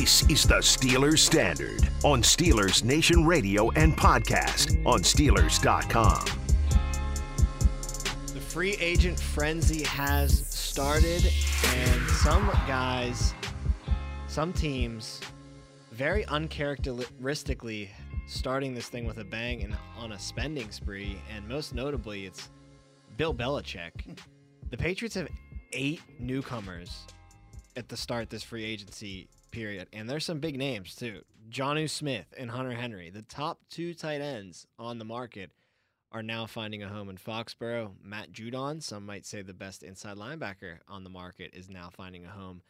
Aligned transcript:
This 0.00 0.22
is 0.30 0.44
the 0.44 0.54
Steelers 0.54 1.18
Standard 1.18 1.86
on 2.04 2.22
Steelers 2.22 2.82
Nation 2.82 3.26
Radio 3.26 3.70
and 3.72 3.94
podcast 3.94 4.82
on 4.86 5.00
Steelers.com. 5.00 6.24
The 8.32 8.40
free 8.40 8.76
agent 8.80 9.20
frenzy 9.20 9.82
has 9.82 10.46
started, 10.46 11.30
and 11.66 12.08
some 12.12 12.46
guys, 12.66 13.34
some 14.26 14.54
teams, 14.54 15.20
very 15.92 16.24
uncharacteristically 16.24 17.90
starting 18.26 18.72
this 18.72 18.88
thing 18.88 19.04
with 19.04 19.18
a 19.18 19.24
bang 19.24 19.62
and 19.64 19.76
on 19.98 20.12
a 20.12 20.18
spending 20.18 20.70
spree, 20.70 21.20
and 21.30 21.46
most 21.46 21.74
notably, 21.74 22.24
it's 22.24 22.48
Bill 23.18 23.34
Belichick. 23.34 24.16
The 24.70 24.78
Patriots 24.78 25.16
have 25.16 25.28
eight 25.74 26.00
newcomers 26.18 27.02
at 27.76 27.90
the 27.90 27.98
start 27.98 28.30
this 28.30 28.42
free 28.42 28.64
agency 28.64 29.28
period, 29.50 29.88
and 29.92 30.08
there's 30.08 30.24
some 30.24 30.40
big 30.40 30.56
names 30.58 30.94
too. 30.94 31.22
Jonnu 31.50 31.88
Smith 31.90 32.32
and 32.36 32.50
Hunter 32.50 32.72
Henry, 32.72 33.10
the 33.10 33.22
top 33.22 33.60
two 33.70 33.94
tight 33.94 34.20
ends 34.20 34.66
on 34.78 34.98
the 34.98 35.04
market, 35.04 35.50
are 36.12 36.22
now 36.22 36.46
finding 36.46 36.82
a 36.82 36.88
home 36.88 37.08
in 37.08 37.16
Foxborough. 37.16 37.92
Matt 38.02 38.32
Judon, 38.32 38.82
some 38.82 39.06
might 39.06 39.24
say 39.26 39.42
the 39.42 39.54
best 39.54 39.82
inside 39.82 40.16
linebacker 40.16 40.78
on 40.88 41.04
the 41.04 41.10
market, 41.10 41.50
is 41.54 41.68
now 41.68 41.88
finding 41.90 42.24
a 42.24 42.30
home 42.30 42.62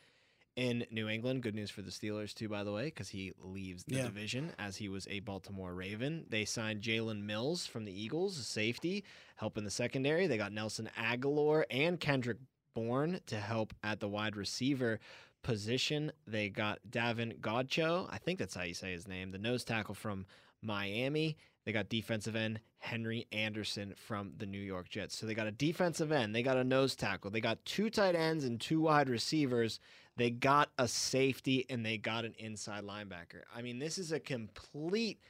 in 0.56 0.84
New 0.90 1.08
England. 1.08 1.42
Good 1.42 1.54
news 1.54 1.70
for 1.70 1.80
the 1.80 1.90
Steelers, 1.90 2.34
too, 2.34 2.48
by 2.48 2.64
the 2.64 2.72
way, 2.72 2.86
because 2.86 3.08
he 3.08 3.32
leaves 3.38 3.84
the 3.84 3.96
Yeah. 3.96 4.04
division 4.04 4.52
as 4.58 4.76
he 4.76 4.88
was 4.90 5.06
a 5.08 5.20
Baltimore 5.20 5.72
Raven. 5.74 6.26
They 6.28 6.44
signed 6.44 6.82
Jalen 6.82 7.22
Mills 7.22 7.66
from 7.66 7.84
the 7.86 7.92
Eagles, 7.92 8.46
safety, 8.46 9.04
helping 9.36 9.64
the 9.64 9.70
secondary. 9.70 10.26
They 10.26 10.36
got 10.36 10.52
Nelson 10.52 10.90
Agholor 10.98 11.64
and 11.70 11.98
Kendrick 11.98 12.38
Bourne 12.74 13.20
to 13.26 13.36
help 13.40 13.72
at 13.82 14.00
the 14.00 14.08
wide 14.08 14.36
receiver 14.36 15.00
position. 15.42 16.12
They 16.26 16.48
got 16.48 16.78
Davon 16.90 17.34
Godchaux, 17.40 18.08
I 18.10 18.18
think 18.18 18.38
that's 18.38 18.54
how 18.54 18.62
you 18.62 18.74
say 18.74 18.92
his 18.92 19.08
name, 19.08 19.30
the 19.30 19.38
nose 19.38 19.64
tackle 19.64 19.94
from 19.94 20.26
Miami. 20.62 21.36
They 21.64 21.72
got 21.72 21.88
defensive 21.88 22.36
end 22.36 22.60
Henry 22.78 23.26
Anderson 23.32 23.94
from 23.94 24.32
the 24.38 24.46
New 24.46 24.60
York 24.60 24.88
Jets. 24.88 25.16
So 25.16 25.26
they 25.26 25.34
got 25.34 25.46
a 25.46 25.52
defensive 25.52 26.12
end, 26.12 26.34
they 26.34 26.42
got 26.42 26.56
a 26.56 26.64
nose 26.64 26.94
tackle, 26.94 27.30
they 27.30 27.40
got 27.40 27.64
two 27.64 27.90
tight 27.90 28.14
ends 28.14 28.44
and 28.44 28.60
two 28.60 28.80
wide 28.80 29.08
receivers. 29.08 29.80
They 30.16 30.30
got 30.30 30.70
a 30.76 30.86
safety 30.86 31.64
and 31.70 31.86
they 31.86 31.96
got 31.96 32.24
an 32.24 32.34
inside 32.38 32.84
linebacker. 32.84 33.42
I 33.54 33.62
mean, 33.62 33.78
this 33.78 33.96
is 33.96 34.12
a 34.12 34.20
complete 34.20 35.20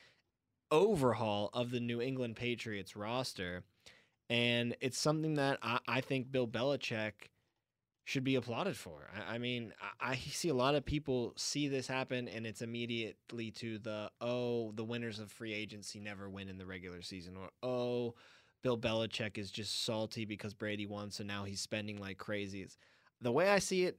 overhaul 0.71 1.51
of 1.53 1.71
the 1.71 1.81
New 1.81 2.01
England 2.01 2.37
Patriots 2.37 2.97
roster. 2.97 3.63
And 4.29 4.77
it's 4.81 4.99
something 4.99 5.35
that 5.35 5.59
I, 5.63 5.79
I 5.87 6.01
think 6.01 6.33
Bill 6.33 6.47
Belichick 6.47 7.13
should 8.11 8.25
be 8.25 8.35
applauded 8.35 8.77
for. 8.77 9.09
I, 9.15 9.37
I 9.37 9.39
mean, 9.39 9.73
I, 10.01 10.11
I 10.11 10.17
see 10.17 10.49
a 10.49 10.55
lot 10.55 10.75
of 10.75 10.85
people 10.85 11.33
see 11.37 11.69
this 11.69 11.87
happen, 11.87 12.27
and 12.27 12.45
it's 12.45 12.61
immediately 12.61 13.53
to 13.53 13.79
the 13.79 14.11
oh, 14.21 14.73
the 14.73 14.85
winners 14.85 15.21
of 15.21 15.31
free 15.31 15.55
agency 15.55 16.01
never 16.01 16.29
win 16.29 16.49
in 16.49 16.59
the 16.59 16.67
regular 16.67 17.03
season, 17.03 17.37
or 17.37 17.51
oh, 17.63 18.15
Bill 18.63 18.77
Belichick 18.77 19.39
is 19.39 19.53
just 19.53 19.85
salty 19.85 20.25
because 20.25 20.55
Brady 20.55 20.87
won, 20.87 21.13
so 21.13 21.23
now 21.23 21.45
he's 21.45 21.61
spending 21.61 21.99
like 21.99 22.19
crazy. 22.19 22.67
The 23.21 23.31
way 23.31 23.49
I 23.49 23.61
see 23.61 23.85
it, 23.85 23.97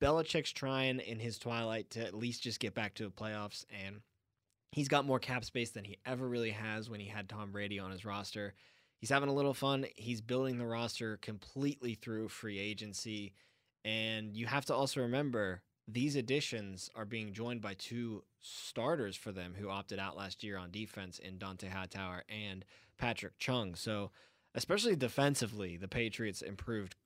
Belichick's 0.00 0.52
trying 0.52 1.00
in 1.00 1.18
his 1.18 1.38
twilight 1.38 1.90
to 1.90 2.00
at 2.04 2.14
least 2.14 2.42
just 2.42 2.60
get 2.60 2.74
back 2.74 2.94
to 2.94 3.04
the 3.04 3.10
playoffs, 3.10 3.66
and 3.84 4.00
he's 4.72 4.88
got 4.88 5.04
more 5.04 5.18
cap 5.18 5.44
space 5.44 5.70
than 5.70 5.84
he 5.84 5.98
ever 6.06 6.26
really 6.26 6.52
has 6.52 6.88
when 6.88 6.98
he 6.98 7.08
had 7.08 7.28
Tom 7.28 7.52
Brady 7.52 7.78
on 7.78 7.90
his 7.90 8.06
roster. 8.06 8.54
He's 9.04 9.10
having 9.10 9.28
a 9.28 9.34
little 9.34 9.52
fun. 9.52 9.84
He's 9.96 10.22
building 10.22 10.56
the 10.56 10.64
roster 10.64 11.18
completely 11.18 11.94
through 11.94 12.28
free 12.28 12.58
agency. 12.58 13.34
And 13.84 14.34
you 14.34 14.46
have 14.46 14.64
to 14.64 14.74
also 14.74 15.02
remember 15.02 15.60
these 15.86 16.16
additions 16.16 16.88
are 16.94 17.04
being 17.04 17.34
joined 17.34 17.60
by 17.60 17.74
two 17.74 18.24
starters 18.40 19.14
for 19.14 19.30
them 19.30 19.56
who 19.58 19.68
opted 19.68 19.98
out 19.98 20.16
last 20.16 20.42
year 20.42 20.56
on 20.56 20.70
defense 20.70 21.18
in 21.18 21.36
Dont'a 21.36 21.68
Hightower 21.68 22.24
and 22.30 22.64
Patrick 22.96 23.38
Chung. 23.38 23.74
So, 23.74 24.10
especially 24.54 24.96
defensively, 24.96 25.76
the 25.76 25.86
Patriots 25.86 26.40
improved 26.40 26.96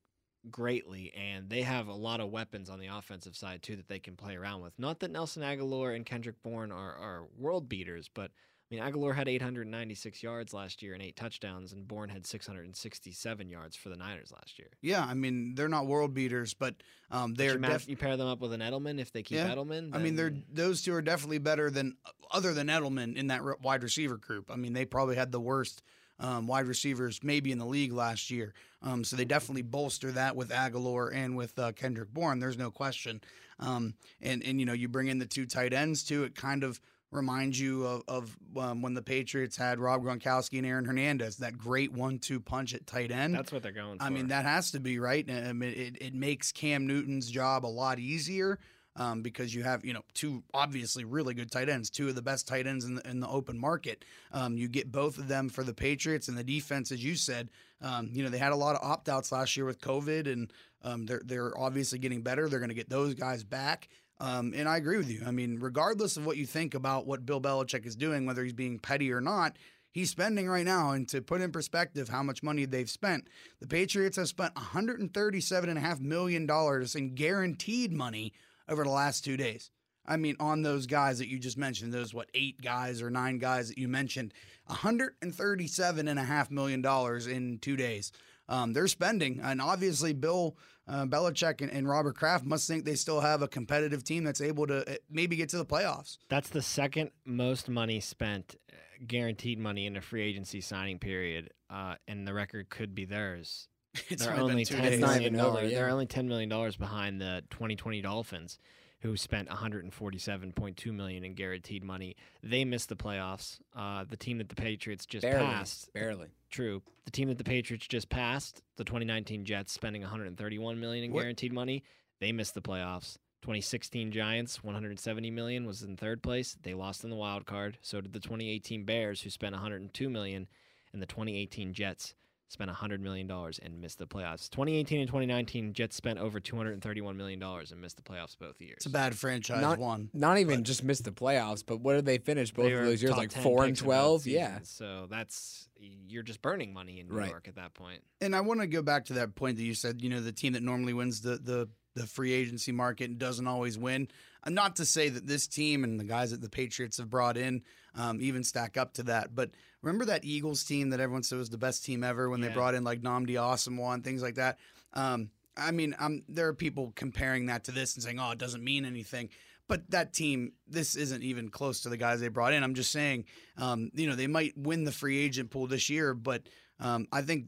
greatly 0.52 1.12
and 1.16 1.50
they 1.50 1.62
have 1.62 1.88
a 1.88 1.92
lot 1.92 2.20
of 2.20 2.30
weapons 2.30 2.70
on 2.70 2.78
the 2.78 2.86
offensive 2.86 3.34
side 3.34 3.60
too 3.60 3.74
that 3.74 3.88
they 3.88 3.98
can 3.98 4.14
play 4.14 4.36
around 4.36 4.60
with. 4.60 4.78
Not 4.78 5.00
that 5.00 5.10
Nelson 5.10 5.42
Agholor 5.42 5.96
and 5.96 6.06
Kendrick 6.06 6.40
Bourne 6.44 6.70
are, 6.70 6.94
are 6.94 7.26
world 7.36 7.68
beaters, 7.68 8.08
but 8.08 8.30
I 8.70 8.74
mean, 8.74 8.84
Agholor 8.84 9.14
had 9.14 9.28
896 9.28 10.22
yards 10.22 10.52
last 10.52 10.82
year 10.82 10.92
and 10.92 11.02
eight 11.02 11.16
touchdowns, 11.16 11.72
and 11.72 11.88
Bourne 11.88 12.10
had 12.10 12.26
667 12.26 13.48
yards 13.48 13.76
for 13.76 13.88
the 13.88 13.96
Niners 13.96 14.30
last 14.30 14.58
year. 14.58 14.68
Yeah, 14.82 15.04
I 15.04 15.14
mean 15.14 15.54
they're 15.54 15.68
not 15.68 15.86
world 15.86 16.12
beaters, 16.14 16.54
but 16.54 16.74
um, 17.10 17.34
they're 17.34 17.54
you, 17.54 17.58
def- 17.60 17.88
you 17.88 17.96
pair 17.96 18.16
them 18.16 18.28
up 18.28 18.40
with 18.40 18.52
an 18.52 18.60
Edelman 18.60 19.00
if 19.00 19.12
they 19.12 19.22
keep 19.22 19.38
Yeah. 19.38 19.48
Edelman. 19.54 19.94
I 19.94 19.98
mean, 19.98 20.16
they're 20.16 20.34
those 20.52 20.82
two 20.82 20.92
are 20.94 21.02
definitely 21.02 21.38
better 21.38 21.70
than 21.70 21.96
other 22.30 22.52
than 22.52 22.66
Edelman 22.66 23.16
in 23.16 23.28
that 23.28 23.42
re- 23.42 23.54
wide 23.62 23.82
receiver 23.82 24.16
group. 24.16 24.50
I 24.50 24.56
mean, 24.56 24.74
they 24.74 24.84
probably 24.84 25.16
had 25.16 25.32
the 25.32 25.40
worst 25.40 25.82
um, 26.20 26.46
wide 26.46 26.66
receivers 26.66 27.20
maybe 27.22 27.52
in 27.52 27.58
the 27.58 27.66
league 27.66 27.92
last 27.92 28.30
year. 28.30 28.52
Um, 28.82 29.02
so 29.02 29.16
they 29.16 29.24
definitely 29.24 29.62
bolster 29.62 30.12
that 30.12 30.36
with 30.36 30.50
Agholor 30.50 31.14
and 31.14 31.36
with 31.36 31.58
uh, 31.58 31.72
Kendrick 31.72 32.12
Bourne. 32.12 32.38
There's 32.38 32.58
no 32.58 32.70
question. 32.70 33.20
Um, 33.60 33.94
and 34.20 34.44
and 34.44 34.60
you 34.60 34.66
know 34.66 34.72
you 34.74 34.88
bring 34.88 35.08
in 35.08 35.18
the 35.18 35.26
two 35.26 35.46
tight 35.46 35.72
ends 35.72 36.04
too. 36.04 36.24
It 36.24 36.34
kind 36.34 36.62
of 36.64 36.80
reminds 37.10 37.58
you 37.58 37.86
of, 37.86 38.02
of 38.08 38.36
um, 38.56 38.82
when 38.82 38.94
the 38.94 39.02
Patriots 39.02 39.56
had 39.56 39.78
Rob 39.78 40.02
Gronkowski 40.02 40.58
and 40.58 40.66
Aaron 40.66 40.84
Hernandez. 40.84 41.36
That 41.38 41.56
great 41.56 41.92
one-two 41.92 42.40
punch 42.40 42.74
at 42.74 42.86
tight 42.86 43.10
end. 43.10 43.34
that's 43.34 43.52
what 43.52 43.62
they're 43.62 43.72
going 43.72 43.98
for. 43.98 44.04
I 44.04 44.10
mean, 44.10 44.28
that 44.28 44.44
has 44.44 44.70
to 44.72 44.80
be 44.80 44.98
right. 44.98 45.28
I 45.30 45.52
mean, 45.52 45.70
it, 45.70 45.96
it 46.00 46.14
makes 46.14 46.52
Cam 46.52 46.86
Newton's 46.86 47.30
job 47.30 47.64
a 47.64 47.68
lot 47.68 47.98
easier 47.98 48.58
um, 48.96 49.22
because 49.22 49.54
you 49.54 49.62
have, 49.62 49.84
you 49.84 49.92
know, 49.92 50.02
two 50.12 50.42
obviously 50.52 51.04
really 51.04 51.32
good 51.32 51.50
tight 51.50 51.68
ends, 51.68 51.88
two 51.88 52.08
of 52.08 52.14
the 52.14 52.22
best 52.22 52.48
tight 52.48 52.66
ends 52.66 52.84
in 52.84 52.96
the, 52.96 53.08
in 53.08 53.20
the 53.20 53.28
open 53.28 53.58
market. 53.58 54.04
Um, 54.32 54.56
you 54.58 54.68
get 54.68 54.90
both 54.90 55.18
of 55.18 55.28
them 55.28 55.48
for 55.48 55.62
the 55.62 55.74
Patriots 55.74 56.28
and 56.28 56.36
the 56.36 56.44
defense, 56.44 56.90
as 56.90 57.02
you 57.02 57.14
said. 57.14 57.48
Um, 57.80 58.10
you 58.12 58.24
know, 58.24 58.28
they 58.28 58.38
had 58.38 58.52
a 58.52 58.56
lot 58.56 58.74
of 58.74 58.82
opt 58.82 59.08
outs 59.08 59.30
last 59.30 59.56
year 59.56 59.64
with 59.64 59.80
COVID, 59.80 60.30
and 60.30 60.52
um, 60.82 61.06
they're 61.06 61.22
they're 61.24 61.56
obviously 61.56 61.98
getting 61.98 62.22
better. 62.22 62.48
They're 62.48 62.58
going 62.58 62.70
to 62.70 62.74
get 62.74 62.90
those 62.90 63.14
guys 63.14 63.44
back. 63.44 63.88
Um, 64.20 64.52
and 64.56 64.68
I 64.68 64.76
agree 64.76 64.96
with 64.96 65.10
you. 65.10 65.22
I 65.26 65.30
mean, 65.30 65.58
regardless 65.60 66.16
of 66.16 66.26
what 66.26 66.36
you 66.36 66.46
think 66.46 66.74
about 66.74 67.06
what 67.06 67.24
Bill 67.24 67.40
Belichick 67.40 67.86
is 67.86 67.94
doing, 67.94 68.26
whether 68.26 68.42
he's 68.42 68.52
being 68.52 68.78
petty 68.78 69.12
or 69.12 69.20
not, 69.20 69.56
he's 69.92 70.10
spending 70.10 70.48
right 70.48 70.64
now. 70.64 70.90
And 70.90 71.08
to 71.10 71.22
put 71.22 71.40
in 71.40 71.52
perspective 71.52 72.08
how 72.08 72.22
much 72.22 72.42
money 72.42 72.64
they've 72.64 72.90
spent, 72.90 73.28
the 73.60 73.68
Patriots 73.68 74.16
have 74.16 74.28
spent 74.28 74.54
$137.5 74.54 76.00
million 76.00 76.48
in 76.94 77.14
guaranteed 77.14 77.92
money 77.92 78.32
over 78.68 78.82
the 78.84 78.90
last 78.90 79.24
two 79.24 79.36
days. 79.36 79.70
I 80.04 80.16
mean, 80.16 80.36
on 80.40 80.62
those 80.62 80.86
guys 80.86 81.18
that 81.18 81.28
you 81.28 81.38
just 81.38 81.58
mentioned, 81.58 81.92
those, 81.92 82.14
what, 82.14 82.30
eight 82.32 82.62
guys 82.62 83.02
or 83.02 83.10
nine 83.10 83.38
guys 83.38 83.68
that 83.68 83.76
you 83.76 83.88
mentioned, 83.88 84.32
$137.5 84.70 86.50
million 86.50 87.30
in 87.30 87.58
two 87.58 87.76
days. 87.76 88.10
Um, 88.48 88.72
they're 88.72 88.88
spending. 88.88 89.40
And 89.42 89.60
obviously, 89.60 90.12
Bill 90.12 90.56
uh, 90.88 91.04
Belichick 91.04 91.60
and, 91.60 91.70
and 91.70 91.88
Robert 91.88 92.16
Kraft 92.16 92.44
must 92.44 92.66
think 92.66 92.84
they 92.84 92.94
still 92.94 93.20
have 93.20 93.42
a 93.42 93.48
competitive 93.48 94.04
team 94.04 94.24
that's 94.24 94.40
able 94.40 94.66
to 94.66 94.90
uh, 94.90 94.96
maybe 95.10 95.36
get 95.36 95.50
to 95.50 95.58
the 95.58 95.66
playoffs. 95.66 96.16
That's 96.28 96.48
the 96.48 96.62
second 96.62 97.10
most 97.24 97.68
money 97.68 98.00
spent, 98.00 98.56
uh, 98.72 98.76
guaranteed 99.06 99.58
money 99.58 99.86
in 99.86 99.96
a 99.96 100.00
free 100.00 100.22
agency 100.22 100.60
signing 100.60 100.98
period, 100.98 101.50
uh, 101.68 101.96
and 102.06 102.26
the 102.26 102.32
record 102.32 102.70
could 102.70 102.94
be 102.94 103.04
theirs. 103.04 103.68
It's 104.08 104.24
they're 104.24 104.32
only 104.34 104.42
been 104.42 104.50
only 104.52 104.64
two 104.64 104.74
ten 104.76 104.84
days. 104.84 104.92
It's 104.94 105.02
not 105.02 105.20
even 105.20 105.40
over, 105.40 105.56
dollars. 105.56 105.72
yeah. 105.72 105.78
They're 105.78 105.90
only 105.90 106.06
ten 106.06 106.28
million 106.28 106.48
dollars 106.48 106.76
behind 106.76 107.20
the 107.20 107.42
2020 107.50 108.00
Dolphins, 108.00 108.58
who 109.00 109.16
spent 109.16 109.48
147.2 109.48 110.92
million 110.92 111.24
in 111.24 111.34
guaranteed 111.34 111.84
money. 111.84 112.16
They 112.42 112.64
missed 112.64 112.88
the 112.88 112.96
playoffs. 112.96 113.58
Uh, 113.74 114.04
the 114.08 114.16
team 114.16 114.38
that 114.38 114.48
the 114.48 114.54
Patriots 114.56 115.06
just 115.06 115.22
barely, 115.22 115.46
passed, 115.46 115.92
barely. 115.92 116.28
true. 116.50 116.82
The 117.04 117.10
team 117.10 117.28
that 117.28 117.38
the 117.38 117.44
Patriots 117.44 117.86
just 117.86 118.08
passed, 118.08 118.62
the 118.76 118.84
2019 118.84 119.44
Jets, 119.44 119.72
spending 119.72 120.02
131 120.02 120.80
million 120.80 121.04
in 121.04 121.12
What- 121.12 121.20
guaranteed 121.22 121.52
money. 121.52 121.84
They 122.20 122.32
missed 122.32 122.54
the 122.54 122.62
playoffs. 122.62 123.18
2016 123.42 124.10
Giants, 124.10 124.64
170 124.64 125.30
million, 125.30 125.64
was 125.64 125.82
in 125.84 125.96
third 125.96 126.22
place. 126.22 126.56
They 126.60 126.74
lost 126.74 127.04
in 127.04 127.10
the 127.10 127.16
wild 127.16 127.46
card. 127.46 127.78
So 127.82 128.00
did 128.00 128.12
the 128.12 128.18
2018 128.18 128.84
Bears, 128.84 129.22
who 129.22 129.30
spent 129.30 129.54
102 129.54 130.10
million, 130.10 130.48
and 130.92 131.00
the 131.00 131.06
2018 131.06 131.72
Jets 131.72 132.14
spent 132.48 132.68
100 132.68 133.00
million 133.00 133.26
dollars 133.26 133.60
and 133.62 133.80
missed 133.80 133.98
the 133.98 134.06
playoffs. 134.06 134.48
2018 134.50 135.00
and 135.00 135.08
2019 135.08 135.72
Jets 135.74 135.96
spent 135.96 136.18
over 136.18 136.40
231 136.40 137.16
million 137.16 137.38
dollars 137.38 137.72
and 137.72 137.80
missed 137.80 137.96
the 137.96 138.02
playoffs 138.02 138.36
both 138.38 138.60
years. 138.60 138.76
It's 138.78 138.86
a 138.86 138.90
bad 138.90 139.14
franchise 139.16 139.60
Not- 139.60 139.78
one. 139.78 140.10
Not 140.12 140.38
even 140.38 140.64
just 140.64 140.82
missed 140.82 141.04
the 141.04 141.12
playoffs, 141.12 141.62
but 141.64 141.80
what 141.80 141.94
did 141.94 142.06
they 142.06 142.18
finish 142.18 142.52
both 142.52 142.66
They 142.66 142.72
of 142.72 142.84
those 142.84 143.02
years? 143.02 143.16
Like 143.16 143.32
four 143.32 143.64
and 143.64 143.72
picks 143.72 143.80
in 143.82 143.86
both 143.86 143.94
twelve. 143.94 144.26
Yeah. 144.26 144.58
So 144.62 145.06
that's 145.10 145.68
you're 145.80 146.22
just 146.24 146.42
burning 146.42 146.72
money 146.72 146.98
in 147.00 147.08
New 147.08 147.14
Right. 147.14 147.30
York 147.30 147.46
at 147.48 147.54
that 147.56 147.74
point. 147.74 148.02
And 148.20 148.34
I 148.34 148.40
want 148.40 148.60
to 148.60 148.66
go 148.66 148.82
back 148.82 149.04
to 149.06 149.12
that 149.14 149.34
point 149.36 149.56
that 149.58 149.62
you 149.62 149.74
said, 149.74 150.02
you 150.02 150.08
know, 150.10 150.20
the 150.20 150.32
team 150.32 150.54
that 150.54 150.62
normally 150.62 150.92
wins 150.94 151.20
the 151.20 151.36
the 151.36 151.68
the 151.94 152.06
free 152.06 152.32
agency 152.32 152.70
market 152.72 153.10
and 153.10 153.18
doesn't 153.18 153.46
always 153.46 153.76
win. 153.76 154.08
Not 154.46 154.76
to 154.76 154.84
say 154.84 155.08
that 155.08 155.26
this 155.26 155.46
team 155.46 155.84
and 155.84 155.98
the 155.98 156.04
guys 156.04 156.30
that 156.30 156.40
the 156.40 156.48
Patriots 156.48 156.98
have 156.98 157.10
brought 157.10 157.36
in 157.36 157.62
um, 157.94 158.20
even 158.20 158.44
stack 158.44 158.76
up 158.76 158.94
to 158.94 159.02
that, 159.04 159.34
but 159.34 159.50
remember 159.82 160.04
that 160.06 160.24
Eagles 160.24 160.64
team 160.64 160.90
that 160.90 161.00
everyone 161.00 161.22
said 161.22 161.38
was 161.38 161.50
the 161.50 161.58
best 161.58 161.84
team 161.84 162.04
ever 162.04 162.30
when 162.30 162.40
they 162.40 162.48
brought 162.48 162.74
in 162.74 162.84
like 162.84 163.00
Nnamdi 163.00 163.30
Asomugha 163.30 163.94
and 163.94 164.04
things 164.04 164.22
like 164.22 164.36
that. 164.36 164.58
Um, 164.94 165.30
I 165.56 165.72
mean, 165.72 165.94
i 165.98 166.08
there 166.28 166.46
are 166.46 166.54
people 166.54 166.92
comparing 166.94 167.46
that 167.46 167.64
to 167.64 167.72
this 167.72 167.94
and 167.94 168.02
saying, 168.02 168.20
"Oh, 168.20 168.30
it 168.30 168.38
doesn't 168.38 168.62
mean 168.62 168.84
anything." 168.84 169.30
But 169.66 169.90
that 169.90 170.14
team, 170.14 170.52
this 170.66 170.96
isn't 170.96 171.22
even 171.22 171.50
close 171.50 171.80
to 171.82 171.90
the 171.90 171.98
guys 171.98 172.20
they 172.20 172.28
brought 172.28 172.54
in. 172.54 172.62
I'm 172.62 172.74
just 172.74 172.90
saying, 172.90 173.26
um, 173.58 173.90
you 173.92 174.08
know, 174.08 174.14
they 174.14 174.26
might 174.26 174.56
win 174.56 174.84
the 174.84 174.92
free 174.92 175.18
agent 175.18 175.50
pool 175.50 175.66
this 175.66 175.90
year, 175.90 176.14
but 176.14 176.42
um, 176.80 177.06
I 177.12 177.20
think 177.20 177.46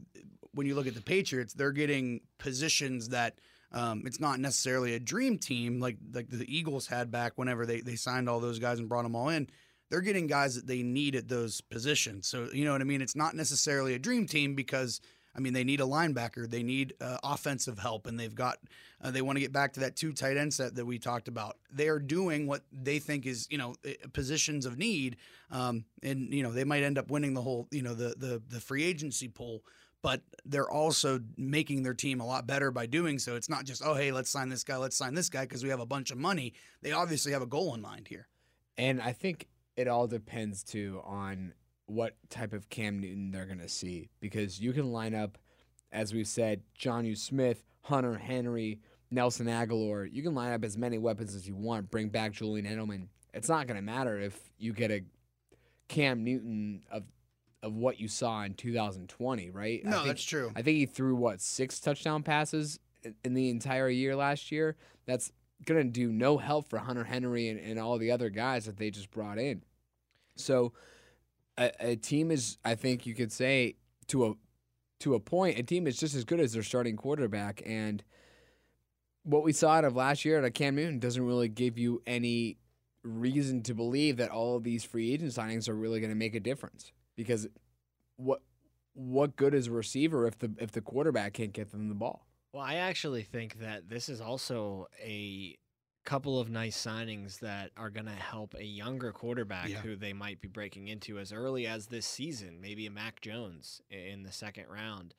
when 0.53 0.67
you 0.67 0.75
look 0.75 0.85
at 0.85 0.93
the 0.93 1.01
Patriots, 1.01 1.53
they're 1.53 1.71
getting 1.71 2.21
positions 2.37 3.09
that 3.09 3.39
um, 3.73 4.03
it's 4.05 4.19
not 4.19 4.39
necessarily 4.39 4.95
a 4.95 4.99
dream 4.99 5.37
team 5.37 5.79
like 5.79 5.97
like 6.13 6.29
the 6.29 6.45
Eagles 6.53 6.87
had 6.87 7.11
back 7.11 7.33
whenever 7.37 7.65
they 7.65 7.81
they 7.81 7.95
signed 7.95 8.29
all 8.29 8.39
those 8.39 8.59
guys 8.59 8.79
and 8.79 8.89
brought 8.89 9.03
them 9.03 9.15
all 9.15 9.29
in. 9.29 9.47
They're 9.89 10.01
getting 10.01 10.27
guys 10.27 10.55
that 10.55 10.67
they 10.67 10.83
need 10.83 11.15
at 11.15 11.27
those 11.27 11.59
positions. 11.61 12.27
So 12.27 12.49
you 12.53 12.65
know 12.65 12.71
what 12.71 12.81
I 12.81 12.85
mean. 12.85 13.01
It's 13.01 13.15
not 13.15 13.35
necessarily 13.35 13.93
a 13.93 13.99
dream 13.99 14.25
team 14.25 14.55
because 14.55 15.01
I 15.35 15.39
mean, 15.39 15.53
they 15.53 15.63
need 15.63 15.79
a 15.79 15.85
linebacker, 15.85 16.49
they 16.49 16.63
need 16.63 16.93
uh, 16.99 17.17
offensive 17.23 17.79
help, 17.79 18.05
and 18.05 18.19
they've 18.19 18.35
got 18.35 18.57
uh, 19.01 19.11
they 19.11 19.21
want 19.21 19.37
to 19.37 19.39
get 19.39 19.53
back 19.53 19.73
to 19.73 19.79
that 19.81 19.95
two 19.95 20.11
tight 20.11 20.37
end 20.37 20.53
set 20.53 20.75
that 20.75 20.85
we 20.85 20.99
talked 20.99 21.27
about. 21.27 21.57
They 21.71 21.87
are 21.87 21.99
doing 21.99 22.47
what 22.47 22.63
they 22.71 22.99
think 22.99 23.25
is 23.25 23.47
you 23.49 23.57
know 23.57 23.75
eh, 23.85 23.93
positions 24.11 24.65
of 24.65 24.77
need, 24.77 25.17
um, 25.49 25.85
and 26.03 26.33
you 26.33 26.43
know 26.43 26.51
they 26.51 26.65
might 26.65 26.83
end 26.83 26.97
up 26.97 27.09
winning 27.09 27.33
the 27.33 27.41
whole 27.41 27.67
you 27.71 27.81
know 27.81 27.93
the 27.93 28.13
the 28.17 28.41
the 28.49 28.59
free 28.59 28.83
agency 28.83 29.27
pool. 29.27 29.63
But 30.03 30.21
they're 30.45 30.69
also 30.69 31.19
making 31.37 31.83
their 31.83 31.93
team 31.93 32.21
a 32.21 32.25
lot 32.25 32.47
better 32.47 32.71
by 32.71 32.87
doing 32.87 33.19
so. 33.19 33.35
It's 33.35 33.49
not 33.49 33.65
just 33.65 33.83
oh 33.85 33.93
hey 33.93 34.11
let's 34.11 34.29
sign 34.29 34.49
this 34.49 34.63
guy, 34.63 34.77
let's 34.77 34.97
sign 34.97 35.13
this 35.13 35.29
guy 35.29 35.41
because 35.41 35.63
we 35.63 35.69
have 35.69 35.79
a 35.79 35.85
bunch 35.85 36.11
of 36.11 36.17
money. 36.17 36.53
They 36.81 36.91
obviously 36.91 37.31
have 37.33 37.41
a 37.41 37.47
goal 37.47 37.75
in 37.75 37.81
mind 37.81 38.07
here. 38.07 38.27
And 38.77 39.01
I 39.01 39.13
think 39.13 39.47
it 39.75 39.87
all 39.87 40.07
depends 40.07 40.63
too 40.63 41.01
on 41.03 41.53
what 41.85 42.15
type 42.29 42.53
of 42.53 42.69
Cam 42.69 42.99
Newton 42.99 43.31
they're 43.31 43.45
going 43.45 43.59
to 43.59 43.69
see 43.69 44.09
because 44.19 44.59
you 44.59 44.73
can 44.73 44.91
line 44.91 45.13
up, 45.13 45.37
as 45.91 46.13
we've 46.13 46.27
said, 46.27 46.61
Jonnu 46.79 47.17
Smith, 47.17 47.63
Hunter 47.81 48.17
Henry, 48.17 48.79
Nelson 49.11 49.47
Agholor. 49.47 50.07
You 50.11 50.23
can 50.23 50.33
line 50.33 50.53
up 50.53 50.63
as 50.63 50.77
many 50.77 50.97
weapons 50.97 51.35
as 51.35 51.47
you 51.47 51.55
want. 51.55 51.91
Bring 51.91 52.09
back 52.09 52.31
Julian 52.31 52.65
Edelman. 52.65 53.07
It's 53.33 53.49
not 53.49 53.67
going 53.67 53.75
to 53.75 53.81
matter 53.81 54.19
if 54.19 54.39
you 54.57 54.73
get 54.73 54.91
a 54.91 55.03
Cam 55.89 56.23
Newton 56.23 56.83
of 56.89 57.03
of 57.63 57.73
what 57.73 57.99
you 57.99 58.07
saw 58.07 58.43
in 58.43 58.53
2020, 58.53 59.49
right? 59.49 59.83
No, 59.83 59.97
think, 59.97 60.07
that's 60.07 60.23
true. 60.23 60.51
I 60.55 60.61
think 60.61 60.77
he 60.77 60.85
threw 60.85 61.15
what 61.15 61.41
six 61.41 61.79
touchdown 61.79 62.23
passes 62.23 62.79
in 63.23 63.33
the 63.33 63.49
entire 63.49 63.89
year 63.89 64.15
last 64.15 64.51
year. 64.51 64.75
That's 65.05 65.31
going 65.65 65.81
to 65.81 65.89
do 65.89 66.11
no 66.11 66.37
help 66.37 66.69
for 66.69 66.79
Hunter 66.79 67.03
Henry 67.03 67.49
and, 67.49 67.59
and 67.59 67.79
all 67.79 67.97
the 67.97 68.11
other 68.11 68.29
guys 68.29 68.65
that 68.65 68.77
they 68.77 68.89
just 68.89 69.11
brought 69.11 69.37
in. 69.37 69.61
So 70.35 70.73
a, 71.57 71.71
a 71.79 71.95
team 71.95 72.31
is, 72.31 72.57
I 72.65 72.75
think 72.75 73.05
you 73.05 73.13
could 73.13 73.31
say, 73.31 73.75
to 74.07 74.25
a 74.25 74.33
to 75.01 75.15
a 75.15 75.19
point, 75.19 75.57
a 75.57 75.63
team 75.63 75.87
is 75.87 75.97
just 75.97 76.15
as 76.15 76.23
good 76.23 76.39
as 76.39 76.53
their 76.53 76.61
starting 76.63 76.95
quarterback. 76.95 77.61
And 77.65 78.03
what 79.23 79.43
we 79.43 79.51
saw 79.51 79.71
out 79.71 79.85
of 79.85 79.95
last 79.95 80.25
year 80.25 80.43
at 80.43 80.53
Cam 80.53 80.75
Newton 80.75 80.99
doesn't 80.99 81.25
really 81.25 81.49
give 81.49 81.77
you 81.77 82.01
any 82.05 82.57
reason 83.03 83.63
to 83.63 83.73
believe 83.73 84.17
that 84.17 84.29
all 84.29 84.55
of 84.55 84.63
these 84.63 84.83
free 84.83 85.11
agent 85.11 85.31
signings 85.31 85.67
are 85.67 85.73
really 85.73 85.99
going 85.99 86.11
to 86.11 86.15
make 86.15 86.35
a 86.35 86.39
difference. 86.39 86.91
Because 87.21 87.47
what 88.17 88.41
what 88.93 89.35
good 89.35 89.53
is 89.53 89.67
a 89.67 89.71
receiver 89.71 90.25
if 90.27 90.37
the 90.39 90.51
if 90.59 90.71
the 90.71 90.81
quarterback 90.81 91.33
can't 91.33 91.53
get 91.53 91.71
them 91.71 91.87
the 91.89 91.95
ball? 91.95 92.25
Well, 92.53 92.63
I 92.63 92.75
actually 92.75 93.23
think 93.23 93.59
that 93.59 93.87
this 93.89 94.09
is 94.09 94.19
also 94.19 94.87
a 95.01 95.57
couple 96.03 96.39
of 96.39 96.49
nice 96.49 96.75
signings 96.75 97.39
that 97.39 97.69
are 97.77 97.89
going 97.91 98.07
to 98.07 98.11
help 98.11 98.55
a 98.55 98.63
younger 98.65 99.11
quarterback 99.11 99.69
Yeah. 99.69 99.77
who 99.81 99.95
they 99.95 100.13
might 100.13 100.41
be 100.41 100.47
breaking 100.47 100.87
into 100.87 101.19
as 101.19 101.31
early 101.31 101.67
as 101.67 101.85
this 101.87 102.05
season. 102.07 102.59
Maybe 102.59 102.87
a 102.87 102.91
Mac 102.91 103.21
Jones 103.21 103.81
in 103.91 104.23
the 104.23 104.31
second 104.31 104.65
round. 104.67 105.13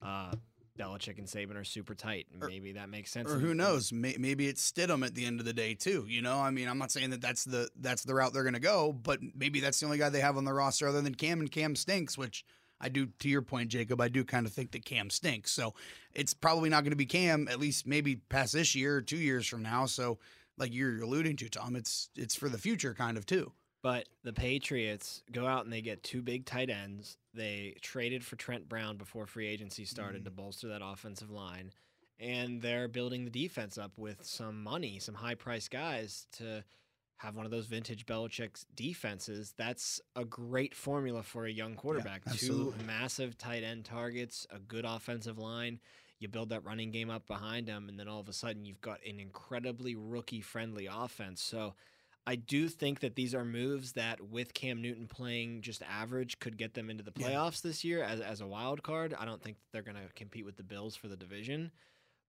Uh, 0.00 0.32
Belichick 0.78 1.18
and 1.18 1.26
Saban 1.26 1.56
are 1.56 1.64
super 1.64 1.94
tight. 1.94 2.26
Or- 2.40 2.48
Maybe 2.48 2.72
that 2.72 2.88
makes 2.88 3.10
sense. 3.10 3.30
Or 3.30 3.38
who 3.38 3.54
knows? 3.54 3.92
May, 3.92 4.16
maybe 4.18 4.46
it's 4.48 4.70
Stidham 4.70 5.04
at 5.04 5.14
the 5.14 5.24
end 5.26 5.40
of 5.40 5.46
the 5.46 5.52
day 5.52 5.74
too. 5.74 6.06
You 6.08 6.22
know, 6.22 6.38
I 6.38 6.50
mean, 6.50 6.68
I'm 6.68 6.78
not 6.78 6.90
saying 6.90 7.10
that 7.10 7.20
that's 7.20 7.44
the 7.44 7.68
that's 7.80 8.04
the 8.04 8.14
route 8.14 8.32
they're 8.32 8.42
going 8.44 8.54
to 8.54 8.60
go, 8.60 8.92
but 8.92 9.20
maybe 9.34 9.60
that's 9.60 9.78
the 9.80 9.86
only 9.86 9.98
guy 9.98 10.08
they 10.08 10.20
have 10.20 10.36
on 10.36 10.44
the 10.44 10.52
roster 10.52 10.88
other 10.88 11.02
than 11.02 11.14
Cam, 11.14 11.40
and 11.40 11.50
Cam 11.50 11.76
stinks. 11.76 12.16
Which 12.16 12.44
I 12.80 12.88
do. 12.88 13.08
To 13.20 13.28
your 13.28 13.42
point, 13.42 13.68
Jacob, 13.70 14.00
I 14.00 14.08
do 14.08 14.24
kind 14.24 14.46
of 14.46 14.52
think 14.52 14.70
that 14.72 14.84
Cam 14.84 15.10
stinks. 15.10 15.50
So 15.50 15.74
it's 16.14 16.34
probably 16.34 16.70
not 16.70 16.82
going 16.84 16.92
to 16.92 16.96
be 16.96 17.06
Cam 17.06 17.48
at 17.48 17.60
least 17.60 17.86
maybe 17.86 18.16
past 18.16 18.52
this 18.52 18.74
year 18.74 18.96
or 18.96 19.02
two 19.02 19.18
years 19.18 19.46
from 19.46 19.62
now. 19.62 19.86
So 19.86 20.18
like 20.56 20.72
you're 20.74 21.02
alluding 21.02 21.36
to, 21.36 21.48
Tom, 21.48 21.76
it's 21.76 22.10
it's 22.16 22.34
for 22.34 22.48
the 22.48 22.58
future 22.58 22.94
kind 22.94 23.16
of 23.16 23.26
too. 23.26 23.52
But 23.82 24.08
the 24.24 24.32
Patriots 24.34 25.22
go 25.32 25.46
out 25.46 25.64
and 25.64 25.72
they 25.72 25.80
get 25.80 26.02
two 26.02 26.20
big 26.20 26.44
tight 26.44 26.68
ends. 26.68 27.16
They 27.34 27.76
traded 27.80 28.24
for 28.24 28.36
Trent 28.36 28.68
Brown 28.68 28.96
before 28.96 29.26
free 29.26 29.46
agency 29.46 29.84
started 29.84 30.22
Mm. 30.22 30.24
to 30.24 30.30
bolster 30.30 30.68
that 30.68 30.82
offensive 30.84 31.30
line. 31.30 31.72
And 32.18 32.60
they're 32.60 32.88
building 32.88 33.24
the 33.24 33.30
defense 33.30 33.78
up 33.78 33.96
with 33.96 34.24
some 34.24 34.62
money, 34.62 34.98
some 34.98 35.14
high 35.14 35.34
priced 35.36 35.70
guys 35.70 36.26
to 36.32 36.64
have 37.16 37.36
one 37.36 37.44
of 37.44 37.50
those 37.50 37.66
vintage 37.66 38.04
Belichick's 38.06 38.66
defenses. 38.74 39.52
That's 39.56 40.00
a 40.16 40.24
great 40.24 40.74
formula 40.74 41.22
for 41.22 41.44
a 41.46 41.50
young 41.52 41.74
quarterback. 41.76 42.24
two 42.34 42.74
massive 42.86 43.38
tight 43.38 43.62
end 43.62 43.84
targets, 43.84 44.46
a 44.50 44.58
good 44.58 44.84
offensive 44.84 45.38
line. 45.38 45.80
You 46.18 46.28
build 46.28 46.50
that 46.50 46.64
running 46.64 46.90
game 46.90 47.08
up 47.10 47.26
behind 47.26 47.66
them, 47.68 47.88
and 47.88 47.98
then 47.98 48.08
all 48.08 48.20
of 48.20 48.28
a 48.28 48.32
sudden 48.34 48.64
you've 48.66 48.80
got 48.82 49.00
an 49.06 49.18
incredibly 49.20 49.94
rookie 49.96 50.42
friendly 50.42 50.86
offense. 50.90 51.40
So 51.42 51.74
I 52.26 52.36
do 52.36 52.68
think 52.68 53.00
that 53.00 53.16
these 53.16 53.34
are 53.34 53.44
moves 53.44 53.92
that, 53.92 54.20
with 54.20 54.54
Cam 54.54 54.80
Newton 54.80 55.08
playing 55.08 55.62
just 55.62 55.82
average, 55.82 56.38
could 56.38 56.56
get 56.56 56.74
them 56.74 56.90
into 56.90 57.02
the 57.02 57.12
Yeah. 57.16 57.28
playoffs 57.28 57.62
this 57.62 57.82
year 57.82 58.02
as, 58.04 58.20
as 58.20 58.40
a 58.40 58.46
wild 58.46 58.82
card. 58.82 59.14
I 59.18 59.24
don't 59.24 59.42
think 59.42 59.56
that 59.58 59.64
they're 59.72 59.82
going 59.82 59.96
to 59.96 60.12
compete 60.14 60.44
with 60.44 60.56
the 60.56 60.62
Bills 60.62 60.94
for 60.94 61.08
the 61.08 61.16
division, 61.16 61.72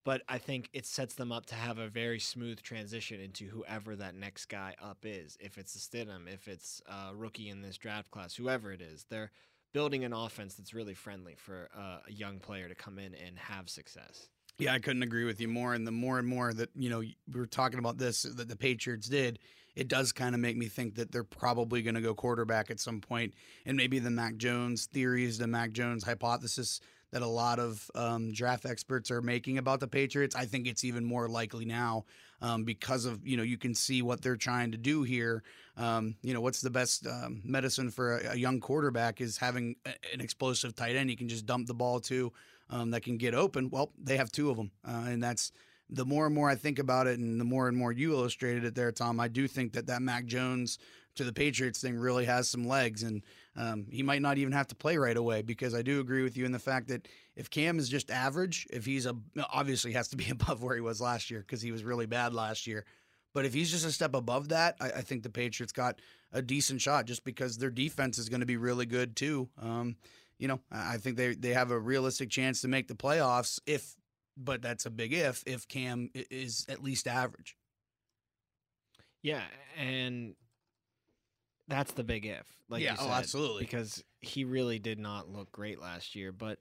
but 0.03 0.23
I 0.27 0.39
think 0.39 0.69
it 0.73 0.88
sets 0.88 1.13
them 1.13 1.31
up 1.31 1.45
to 1.47 1.55
have 1.55 1.77
a 1.77 1.88
very 1.88 2.19
smooth 2.19 2.61
transition 2.63 3.19
into 3.21 3.45
whoever 3.49 3.95
that 3.97 4.15
next 4.15 4.47
guy 4.47 4.75
up 4.81 4.99
is. 5.03 5.38
If 5.39 5.59
it's 5.59 5.75
a 5.75 5.79
Stidham, 5.79 6.27
if 6.27 6.47
it's 6.47 6.81
a 6.87 7.13
rookie 7.13 7.49
in 7.49 7.61
this 7.61 7.77
draft 7.77 8.09
class, 8.09 8.33
whoever 8.33 8.71
it 8.71 8.81
is, 8.81 9.05
they're 9.09 9.29
building 9.73 10.03
an 10.03 10.13
offense 10.13 10.55
that's 10.55 10.73
really 10.73 10.95
friendly 10.95 11.35
for 11.35 11.69
a 12.07 12.11
young 12.11 12.39
player 12.39 12.67
to 12.67 12.75
come 12.75 12.97
in 12.97 13.13
and 13.13 13.37
have 13.37 13.69
success. 13.69 14.31
Yeah, 14.57 14.73
I 14.73 14.79
couldn't 14.79 15.03
agree 15.03 15.25
with 15.25 15.41
you 15.41 15.47
more. 15.47 15.73
And 15.73 15.87
the 15.87 15.91
more 15.91 16.19
and 16.19 16.27
more 16.27 16.53
that 16.53 16.69
you 16.75 16.89
know 16.89 16.99
we 16.99 17.15
were 17.33 17.45
talking 17.45 17.79
about 17.79 17.97
this 17.97 18.23
that 18.23 18.47
the 18.47 18.55
Patriots 18.55 19.07
did, 19.07 19.39
it 19.75 19.87
does 19.87 20.11
kind 20.11 20.35
of 20.35 20.41
make 20.41 20.57
me 20.57 20.67
think 20.67 20.95
that 20.95 21.11
they're 21.11 21.23
probably 21.23 21.81
going 21.81 21.95
to 21.95 22.01
go 22.01 22.13
quarterback 22.13 22.69
at 22.69 22.79
some 22.79 22.95
point. 22.95 23.31
point, 23.31 23.33
and 23.65 23.77
maybe 23.77 23.99
the 23.99 24.11
Mac 24.11 24.37
Jones 24.37 24.85
theories, 24.85 25.37
the 25.37 25.47
Mac 25.47 25.71
Jones 25.71 26.03
hypothesis 26.03 26.79
that 27.11 27.21
a 27.21 27.27
lot 27.27 27.59
of 27.59 27.89
um, 27.93 28.31
draft 28.31 28.65
experts 28.65 29.11
are 29.11 29.21
making 29.21 29.57
about 29.57 29.79
the 29.79 29.87
Patriots. 29.87 30.35
I 30.35 30.45
think 30.45 30.67
it's 30.67 30.83
even 30.83 31.03
more 31.03 31.27
likely 31.27 31.65
now 31.65 32.05
um, 32.41 32.63
because 32.63 33.05
of 33.05 33.25
you 33.25 33.37
know 33.37 33.43
you 33.43 33.57
can 33.57 33.75
see 33.75 34.01
what 34.01 34.21
they're 34.21 34.37
trying 34.37 34.71
to 34.71 34.77
do 34.77 35.03
here. 35.03 35.43
Um, 35.77 36.15
you 36.21 36.33
know 36.33 36.41
what's 36.41 36.61
the 36.61 36.69
best 36.69 37.05
um, 37.07 37.41
medicine 37.43 37.91
for 37.91 38.17
a, 38.17 38.31
a 38.31 38.35
young 38.35 38.59
quarterback 38.59 39.21
is 39.21 39.37
having 39.37 39.75
a, 39.85 39.93
an 40.13 40.21
explosive 40.21 40.75
tight 40.75 40.95
end 40.95 41.09
you 41.09 41.17
can 41.17 41.29
just 41.29 41.45
dump 41.45 41.67
the 41.67 41.73
ball 41.73 41.99
to 42.01 42.31
um, 42.71 42.92
that 42.92 43.04
can 43.04 43.18
get 43.18 43.35
open. 43.35 43.69
Well, 43.69 43.92
they 44.01 44.18
have 44.18 44.31
two 44.31 44.49
of 44.49 44.57
them, 44.57 44.71
uh, 44.87 45.06
and 45.07 45.21
that's 45.21 45.51
the 45.90 46.06
more 46.06 46.25
and 46.25 46.33
more 46.33 46.49
I 46.49 46.56
think 46.56 46.80
about 46.80 47.06
it, 47.06 47.19
and 47.19 47.40
the 47.40 47.45
more 47.45 47.68
and 47.68 47.78
more 47.78 47.92
you 47.92 48.13
illustrated 48.13 48.63
it 48.63 48.75
there, 48.75 48.92
Tom. 48.92 49.19
I 49.19 49.28
do 49.28 49.47
think 49.47 49.73
that 49.73 49.87
that 49.87 50.01
Mac 50.01 50.25
Jones 50.25 50.80
to 51.16 51.25
the 51.25 51.33
Patriots 51.33 51.81
thing 51.81 51.97
really 51.97 52.25
has 52.25 52.49
some 52.49 52.66
legs, 52.66 53.04
and 53.04 53.21
um, 53.57 53.85
he 53.92 54.01
might 54.01 54.21
not 54.21 54.37
even 54.37 54.54
have 54.54 54.68
to 54.68 54.75
play 54.75 54.97
right 54.97 55.18
away 55.18 55.42
because 55.42 55.75
I 55.75 55.81
do 55.81 55.99
agree 55.99 56.23
with 56.23 56.37
you 56.37 56.45
in 56.45 56.54
the 56.54 56.59
fact 56.59 56.87
that 56.87 57.07
if 57.35 57.49
Cam 57.49 57.78
is 57.78 57.90
just 57.90 58.09
average, 58.09 58.66
if 58.71 58.85
he's 58.85 59.06
a 59.06 59.16
obviously 59.51 59.92
has 59.92 60.07
to 60.09 60.18
be 60.18 60.30
above 60.31 60.63
where 60.63 60.75
he 60.75 60.81
was 60.81 61.01
last 61.01 61.30
year 61.30 61.42
because 61.42 61.61
he 61.61 61.71
was 61.71 61.83
really 61.83 62.06
bad 62.06 62.33
last 62.33 62.66
year. 62.66 62.85
But 63.33 63.45
if 63.45 63.54
he's 63.54 63.71
just 63.71 63.85
a 63.85 63.92
step 63.92 64.13
above 64.13 64.49
that, 64.49 64.75
I, 64.81 64.87
I 64.87 65.01
think 65.01 65.23
the 65.23 65.30
Patriots 65.30 65.71
got 65.71 66.01
a 66.33 66.42
decent 66.42 66.81
shot 66.81 67.06
just 67.06 67.23
because 67.23 67.57
their 67.57 67.69
defense 67.69 68.18
is 68.18 68.30
going 68.30 68.42
to 68.42 68.45
be 68.45 68.57
really 68.57 68.85
good 68.85 69.16
too. 69.16 69.49
Um, 69.61 69.95
you 70.42 70.48
know, 70.50 70.60
I 70.71 70.98
think 70.98 71.16
they 71.16 71.36
they 71.36 71.54
have 71.54 71.71
a 71.71 71.80
realistic 71.80 72.30
chance 72.30 72.60
to 72.62 72.68
make 72.68 72.88
the 72.90 72.95
playoffs 72.95 73.60
if, 73.66 73.95
but 74.36 74.62
that's 74.62 74.86
a 74.86 74.90
big 74.90 75.14
if 75.14 75.44
if 75.45 75.68
Cam 75.68 76.10
is 76.14 76.66
at 76.68 76.83
least 76.83 77.07
average. 77.07 77.56
Yeah, 79.21 79.44
and 79.78 80.33
that's 81.68 81.92
the 81.94 82.04
big 82.04 82.26
if. 82.26 82.48
Like 82.69 82.81
Yeah, 82.81 82.94
you 82.94 82.98
oh, 83.02 83.10
absolutely. 83.12 83.64
because 83.64 84.04
he 84.19 84.44
really 84.44 84.80
did 84.80 85.00
not 85.00 85.30
look 85.30 85.52
great 85.52 85.80
last 85.80 86.16
year. 86.16 86.31
But 86.31 86.57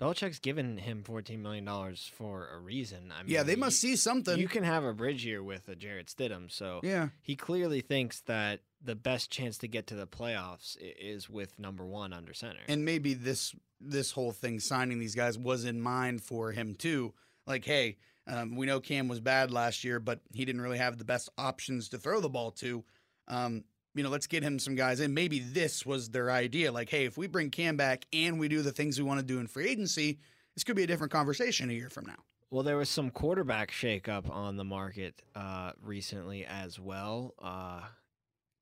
Belichick's 0.00 0.38
given 0.38 0.78
him 0.78 1.02
fourteen 1.02 1.42
million 1.42 1.66
dollars 1.66 2.10
for 2.16 2.48
a 2.48 2.58
reason. 2.58 3.12
I 3.14 3.22
mean, 3.24 3.32
Yeah, 3.34 3.42
they 3.42 3.52
you- 3.52 3.58
must 3.58 3.78
see 3.78 3.94
something. 3.94 4.38
You 4.38 4.48
can 4.48 4.64
have 4.64 4.84
a 4.84 4.94
bridge 4.94 5.24
year 5.26 5.42
with 5.42 5.68
a 5.68 5.76
Jarrett 5.76 6.06
Stidham, 6.06 6.50
so 6.50 6.80
yeah, 6.82 7.08
he 7.20 7.36
clearly 7.36 7.82
thinks 7.82 8.20
that 8.22 8.60
the 8.88 8.96
best 8.96 9.30
chance 9.30 9.58
to 9.58 9.68
get 9.68 9.86
to 9.86 9.94
the 9.94 10.06
playoffs 10.06 10.78
is 10.80 11.28
with 11.28 11.58
number 11.58 11.84
one 11.84 12.14
under 12.14 12.32
center. 12.32 12.60
and 12.68 12.86
maybe 12.86 13.12
this 13.12 13.54
this 13.80 14.12
whole 14.12 14.32
thing 14.32 14.58
signing 14.58 14.98
these 14.98 15.14
guys 15.14 15.36
was 15.36 15.66
in 15.66 15.78
mind 15.78 16.22
for 16.22 16.52
him 16.52 16.74
too. 16.74 17.12
Like, 17.46 17.66
hey, 17.66 17.98
um, 18.26 18.56
we 18.56 18.64
know 18.64 18.80
Cam 18.80 19.06
was 19.06 19.20
bad 19.20 19.50
last 19.50 19.84
year, 19.84 20.00
but 20.00 20.20
he 20.32 20.46
didn't 20.46 20.62
really 20.62 20.78
have 20.78 20.96
the 20.96 21.04
best 21.04 21.28
options 21.36 21.90
to 21.90 21.98
throw 21.98 22.20
the 22.20 22.30
ball 22.30 22.50
to. 22.52 22.82
Um, 23.28 23.64
you 23.94 24.02
know, 24.02 24.08
let's 24.08 24.26
get 24.26 24.42
him 24.42 24.58
some 24.58 24.74
guys 24.74 25.00
in. 25.00 25.12
Maybe 25.12 25.38
this 25.38 25.84
was 25.84 26.08
their 26.08 26.30
idea. 26.30 26.72
Like, 26.72 26.88
hey, 26.88 27.04
if 27.04 27.18
we 27.18 27.26
bring 27.26 27.50
Cam 27.50 27.76
back 27.76 28.06
and 28.12 28.40
we 28.40 28.48
do 28.48 28.62
the 28.62 28.72
things 28.72 28.98
we 28.98 29.04
want 29.04 29.20
to 29.20 29.26
do 29.26 29.38
in 29.38 29.46
free 29.46 29.68
agency, 29.68 30.18
this 30.54 30.64
could 30.64 30.76
be 30.76 30.84
a 30.84 30.86
different 30.86 31.12
conversation 31.12 31.68
a 31.68 31.74
year 31.74 31.90
from 31.90 32.06
now. 32.06 32.24
Well, 32.50 32.62
there 32.62 32.78
was 32.78 32.88
some 32.88 33.10
quarterback 33.10 33.70
shakeup 33.70 34.30
on 34.30 34.56
the 34.56 34.64
market 34.64 35.20
uh, 35.34 35.72
recently 35.82 36.46
as 36.46 36.80
well. 36.80 37.34
Uh, 37.38 37.82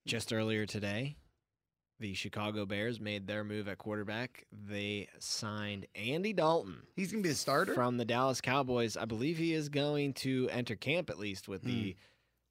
just 0.07 0.33
earlier 0.33 0.65
today, 0.67 1.17
the 1.99 2.15
Chicago 2.15 2.67
Bears 2.67 3.01
made 3.01 3.27
their 3.27 3.43
move 3.45 3.69
at 3.69 3.79
quarterback. 3.79 4.45
They 4.53 5.09
signed 5.19 5.87
Andy 5.95 6.33
Dalton 6.33 6.83
He's 6.95 7.11
gonna 7.11 7.23
be 7.23 7.31
the 7.31 7.35
starter. 7.35 7.75
from 7.75 7.97
the 7.97 8.05
Dallas 8.05 8.41
Cowboys. 8.41 8.97
I 8.97 9.05
believe 9.07 9.39
he 9.39 9.53
is 9.55 9.69
going 9.69 10.13
to 10.15 10.49
enter 10.51 10.77
camp 10.77 11.09
at 11.11 11.19
least 11.19 11.49
with 11.49 11.63
the 11.63 11.97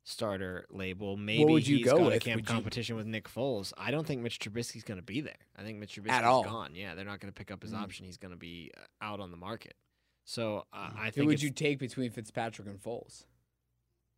starter 0.04 0.66
label. 0.70 1.18
Maybe 1.18 1.46
would 1.46 1.68
you 1.68 1.78
he's 1.78 1.86
go 1.86 1.98
got 1.98 2.02
a 2.02 2.06
with? 2.06 2.24
camp 2.24 2.42
Would 2.42 2.50
you- 2.50 2.54
competition 2.56 2.96
with 2.96 3.08
Nick 3.08 3.28
Foles. 3.30 3.74
I 3.78 3.90
don't 3.92 4.06
think 4.06 4.22
Mitch 4.22 4.40
Trubisky's 4.40 4.84
going 4.84 5.00
to 5.00 5.04
be 5.06 5.22
there. 5.22 5.38
I 5.56 5.64
think 5.64 5.80
Mitch 5.80 5.96
Trubisky's 5.96 6.24
all. 6.24 6.44
gone. 6.44 6.76
Yeah, 6.76 6.94
they're 6.96 7.06
not 7.06 7.20
going 7.20 7.32
to 7.34 7.38
pick 7.38 7.50
up 7.52 7.64
his 7.64 7.72
Mm. 7.72 7.82
option. 7.82 8.06
He's 8.06 8.18
going 8.18 8.32
to 8.34 8.38
be 8.38 8.72
uh, 8.78 8.82
out 9.04 9.20
on 9.20 9.32
the 9.32 9.38
market. 9.38 9.74
So 10.24 10.66
uh, 10.74 10.92
I 10.96 11.06
Who 11.06 11.12
think 11.12 11.28
would 11.28 11.34
it's- 11.36 11.44
you 11.44 11.50
take 11.52 11.80
between 11.80 12.12
Fitzpatrick 12.12 12.68
and 12.68 12.80
Foles? 12.82 13.26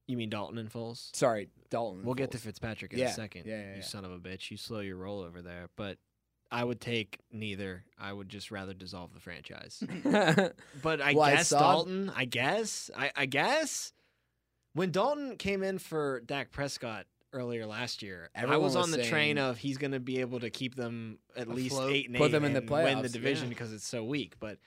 You 0.08 0.18
mean 0.18 0.30
Dalton 0.30 0.58
and 0.58 0.72
Foles? 0.72 1.16
Sorry, 1.16 1.50
Dalton. 1.70 2.04
We'll 2.04 2.16
get 2.16 2.32
to 2.32 2.38
Fitzpatrick 2.38 2.94
in 2.94 3.00
Yeah, 3.00 3.10
a 3.10 3.14
second. 3.14 3.44
yeah, 3.46 3.60
yeah, 3.72 3.76
you 3.78 3.82
son 3.82 4.06
of 4.06 4.12
a 4.12 4.20
bitch. 4.20 4.50
You 4.52 4.58
slow 4.58 4.80
your 4.80 4.98
roll 4.98 5.20
over 5.22 5.42
there. 5.42 5.70
But 5.76 5.98
I 6.50 6.64
would 6.64 6.80
take 6.80 7.20
neither. 7.32 7.84
I 8.00 8.14
would 8.14 8.30
just 8.30 8.52
rather 8.52 8.74
dissolve 8.74 9.14
the 9.14 9.20
franchise. 9.20 9.84
But 10.82 11.02
I 11.02 11.14
Well, 11.14 11.24
I 11.24 11.36
guess 11.36 11.50
saw- 11.50 11.60
Dalton. 11.60 12.12
I 12.16 12.26
guess. 12.26 12.90
I, 12.96 13.12
I 13.16 13.26
guess 13.26 13.92
when 14.74 14.92
Dalton 14.92 15.36
came 15.38 15.64
in 15.64 15.78
for 15.80 16.22
Dak 16.22 16.52
Prescott 16.52 17.06
earlier 17.34 17.66
last 17.66 18.02
year, 18.02 18.30
I 18.36 18.46
was 18.58 18.76
was 18.76 18.76
on 18.78 18.92
the 18.92 19.04
train 19.04 19.38
of 19.38 19.58
he's 19.58 19.78
going 19.78 19.92
to 19.92 20.00
be 20.00 20.22
able 20.22 20.40
to 20.40 20.50
keep 20.50 20.76
them 20.76 21.20
at 21.36 21.48
least 21.50 21.78
eight 21.82 22.08
and 22.08 22.16
Put 22.18 22.28
eight 22.28 22.32
them 22.32 22.46
in 22.46 22.54
the 22.54 22.60
and 22.62 22.70
win 22.70 23.02
the 23.02 23.10
playoffs, 23.10 23.12
division 23.12 23.46
yeah. 23.46 23.50
because 23.50 23.74
it's 23.74 23.86
so 23.88 24.04
weak. 24.04 24.36
But 24.40 24.58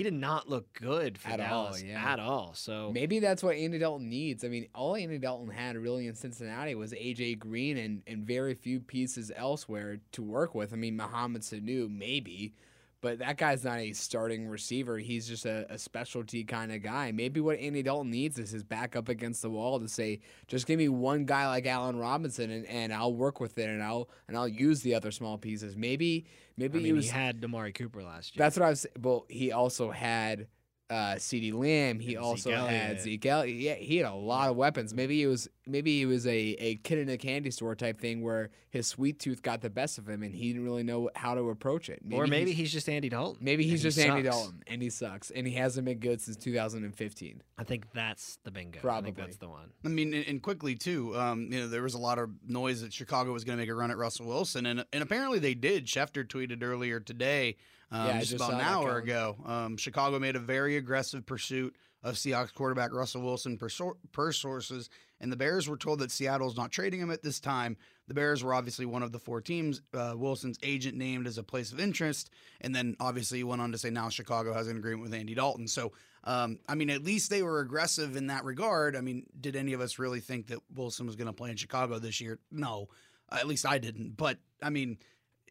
he 0.00 0.04
did 0.04 0.14
not 0.14 0.48
look 0.48 0.72
good 0.72 1.18
for 1.18 1.28
At 1.28 1.40
all, 1.40 1.76
yeah. 1.78 2.12
at 2.12 2.18
all. 2.18 2.54
So 2.54 2.90
Maybe 2.90 3.18
that's 3.18 3.42
what 3.42 3.56
Andy 3.56 3.78
Dalton 3.78 4.08
needs. 4.08 4.44
I 4.44 4.48
mean, 4.48 4.66
all 4.74 4.96
Andy 4.96 5.18
Dalton 5.18 5.50
had 5.50 5.76
really 5.76 6.06
in 6.06 6.14
Cincinnati 6.14 6.74
was 6.74 6.92
AJ 6.94 7.38
Green 7.38 7.76
and, 7.76 8.02
and 8.06 8.26
very 8.26 8.54
few 8.54 8.80
pieces 8.80 9.30
elsewhere 9.36 10.00
to 10.12 10.22
work 10.22 10.54
with. 10.54 10.72
I 10.72 10.76
mean, 10.76 10.96
Mohamed 10.96 11.42
Sanu, 11.42 11.94
maybe, 11.94 12.54
but 13.02 13.18
that 13.20 13.38
guy's 13.38 13.64
not 13.64 13.78
a 13.78 13.92
starting 13.92 14.46
receiver. 14.46 14.98
He's 14.98 15.26
just 15.26 15.46
a, 15.46 15.66
a 15.72 15.78
specialty 15.78 16.44
kind 16.44 16.70
of 16.72 16.82
guy. 16.82 17.12
Maybe 17.12 17.40
what 17.40 17.58
Andy 17.58 17.82
Dalton 17.82 18.10
needs 18.10 18.38
is 18.38 18.50
his 18.50 18.62
back 18.62 18.94
up 18.96 19.08
against 19.08 19.42
the 19.42 19.50
wall 19.50 19.80
to 19.80 19.88
say, 19.88 20.20
just 20.48 20.66
give 20.66 20.78
me 20.78 20.88
one 20.88 21.24
guy 21.24 21.46
like 21.48 21.66
Allen 21.66 21.96
Robinson 21.96 22.50
and, 22.50 22.66
and 22.66 22.92
I'll 22.92 23.14
work 23.14 23.40
with 23.40 23.56
it 23.58 23.68
and 23.68 23.82
I'll 23.82 24.08
and 24.28 24.36
I'll 24.36 24.48
use 24.48 24.82
the 24.82 24.94
other 24.94 25.10
small 25.10 25.38
pieces. 25.38 25.76
Maybe 25.76 26.26
maybe 26.56 26.78
I 26.78 26.82
he 26.82 26.86
mean, 26.88 26.96
was 26.96 27.06
he 27.06 27.10
had 27.10 27.40
Damari 27.40 27.74
Cooper 27.74 28.02
last 28.02 28.36
year. 28.36 28.44
that's 28.44 28.56
what 28.58 28.66
I 28.66 28.70
was. 28.70 28.86
Well, 29.00 29.24
he 29.28 29.52
also 29.52 29.90
had 29.90 30.46
uh, 30.90 31.14
CeeDee 31.14 31.54
Lamb. 31.54 32.00
He 32.00 32.16
And 32.16 32.24
also 32.24 32.50
Zeke 32.50 32.58
had 32.58 33.00
Zeke 33.00 33.26
Elliott. 33.26 33.56
Yeah, 33.60 33.74
he 33.74 33.96
had 33.98 34.06
a 34.06 34.14
lot 34.14 34.50
of 34.50 34.56
weapons. 34.56 34.92
Maybe 34.92 35.18
he 35.18 35.26
was 35.26 35.48
maybe 35.66 35.96
he 35.96 36.04
was 36.04 36.26
a, 36.26 36.36
a 36.58 36.74
kid 36.76 36.98
in 36.98 37.08
a 37.08 37.16
candy 37.16 37.50
store 37.52 37.76
type 37.76 38.00
thing 38.00 38.22
where 38.22 38.50
his 38.70 38.88
sweet 38.88 39.20
tooth 39.20 39.40
got 39.42 39.60
the 39.60 39.70
best 39.70 39.98
of 39.98 40.08
him 40.08 40.22
and 40.24 40.34
he 40.34 40.48
didn't 40.48 40.64
really 40.64 40.82
know 40.82 41.08
how 41.14 41.34
to 41.34 41.48
approach 41.50 41.88
it. 41.88 42.00
or 42.12 42.26
maybe 42.26 42.50
he's, 42.50 42.58
he's 42.58 42.72
just 42.72 42.88
Andy 42.88 43.08
Dalton. 43.08 43.38
maybe 43.44 43.62
he's 43.62 43.72
and 43.72 43.78
he 43.78 43.82
just 43.84 43.98
Andy 43.98 44.24
sucks. 44.24 44.36
Dalton 44.36 44.62
and 44.66 44.82
he 44.82 44.90
sucks 44.90 45.30
and 45.30 45.46
he 45.46 45.54
hasn't 45.54 45.84
been 45.84 45.98
good 45.98 46.20
since 46.20 46.36
2015. 46.36 47.42
I 47.56 47.64
think 47.64 47.92
that's 47.92 48.38
the 48.44 48.50
bingo. 48.50 48.78
I 48.78 48.82
Probably. 48.82 49.08
think 49.12 49.16
that's 49.18 49.36
the 49.36 49.48
one. 49.48 49.70
I 49.84 49.88
mean, 49.88 50.12
and, 50.14 50.26
and 50.26 50.42
quickly 50.42 50.74
too. 50.74 51.16
Um, 51.16 51.52
you 51.52 51.60
know, 51.60 51.68
there 51.68 51.82
was 51.82 51.94
a 51.94 51.98
lot 51.98 52.18
of 52.18 52.30
noise 52.46 52.82
that 52.82 52.92
Chicago 52.92 53.32
was 53.32 53.44
going 53.44 53.56
to 53.58 53.62
make 53.62 53.70
a 53.70 53.74
run 53.74 53.90
at 53.90 53.96
Russell 53.98 54.26
Wilson, 54.26 54.66
and 54.66 54.84
and 54.92 55.02
apparently 55.02 55.38
they 55.38 55.54
did. 55.54 55.86
Schefter 55.86 56.26
tweeted 56.26 56.62
earlier 56.62 57.00
today, 57.00 57.56
um, 57.90 58.06
Yeah, 58.06 58.18
just, 58.20 58.32
just 58.32 58.44
about 58.44 58.54
an 58.54 58.60
hour 58.60 58.98
ago. 58.98 59.36
Um, 59.44 59.76
Chicago 59.76 60.18
made 60.18 60.36
a 60.36 60.40
very 60.40 60.76
aggressive 60.76 61.26
pursuit 61.26 61.76
of 62.02 62.14
Seahawks 62.14 62.54
quarterback 62.54 62.92
Russell 62.92 63.22
Wilson 63.22 63.58
per, 63.58 63.68
sor- 63.68 63.96
per 64.12 64.32
sources, 64.32 64.88
and 65.20 65.30
the 65.30 65.36
Bears 65.36 65.68
were 65.68 65.76
told 65.76 65.98
that 65.98 66.10
Seattle's 66.10 66.56
not 66.56 66.70
trading 66.70 67.00
him 67.00 67.10
at 67.10 67.22
this 67.22 67.40
time. 67.40 67.76
The 68.08 68.14
Bears 68.14 68.42
were 68.42 68.54
obviously 68.54 68.86
one 68.86 69.02
of 69.02 69.12
the 69.12 69.18
four 69.18 69.40
teams. 69.40 69.82
Uh, 69.92 70.14
Wilson's 70.16 70.58
agent 70.62 70.96
named 70.96 71.26
as 71.26 71.36
a 71.36 71.42
place 71.42 71.72
of 71.72 71.78
interest, 71.78 72.30
and 72.62 72.74
then 72.74 72.96
obviously 73.00 73.38
he 73.38 73.44
went 73.44 73.60
on 73.60 73.70
to 73.72 73.78
say 73.78 73.90
now 73.90 74.08
Chicago 74.08 74.54
has 74.54 74.66
an 74.66 74.78
agreement 74.78 75.02
with 75.02 75.14
Andy 75.14 75.34
Dalton. 75.34 75.68
So, 75.68 75.92
um, 76.24 76.58
I 76.68 76.74
mean, 76.74 76.90
at 76.90 77.04
least 77.04 77.28
they 77.30 77.42
were 77.42 77.60
aggressive 77.60 78.16
in 78.16 78.28
that 78.28 78.44
regard. 78.44 78.96
I 78.96 79.02
mean, 79.02 79.26
did 79.38 79.54
any 79.54 79.74
of 79.74 79.80
us 79.80 79.98
really 79.98 80.20
think 80.20 80.46
that 80.48 80.60
Wilson 80.74 81.06
was 81.06 81.16
going 81.16 81.26
to 81.26 81.32
play 81.34 81.50
in 81.50 81.56
Chicago 81.56 81.98
this 81.98 82.20
year? 82.20 82.38
No, 82.50 82.88
at 83.30 83.46
least 83.46 83.66
I 83.66 83.78
didn't. 83.78 84.16
But 84.16 84.38
I 84.62 84.70
mean, 84.70 84.98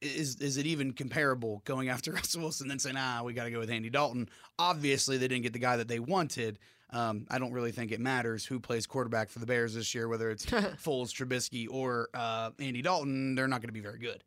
is 0.01 0.37
is 0.37 0.57
it 0.57 0.65
even 0.65 0.93
comparable 0.93 1.61
going 1.65 1.89
after 1.89 2.11
Russell 2.13 2.41
Wilson 2.41 2.67
then 2.67 2.79
saying, 2.79 2.95
ah, 2.97 3.21
we 3.23 3.33
got 3.33 3.45
to 3.45 3.51
go 3.51 3.59
with 3.59 3.69
Andy 3.69 3.89
Dalton? 3.89 4.29
Obviously, 4.57 5.17
they 5.17 5.27
didn't 5.27 5.43
get 5.43 5.53
the 5.53 5.59
guy 5.59 5.77
that 5.77 5.87
they 5.87 5.99
wanted. 5.99 6.59
Um, 6.91 7.27
I 7.29 7.37
don't 7.37 7.51
really 7.51 7.71
think 7.71 7.91
it 7.91 7.99
matters 7.99 8.45
who 8.45 8.59
plays 8.59 8.87
quarterback 8.87 9.29
for 9.29 9.39
the 9.39 9.45
Bears 9.45 9.75
this 9.75 9.93
year, 9.93 10.07
whether 10.07 10.31
it's 10.31 10.45
Foles, 10.45 11.13
Trubisky, 11.13 11.67
or 11.69 12.09
uh, 12.13 12.51
Andy 12.59 12.81
Dalton. 12.81 13.35
They're 13.35 13.47
not 13.47 13.61
going 13.61 13.69
to 13.69 13.73
be 13.73 13.79
very 13.79 13.99
good. 13.99 14.23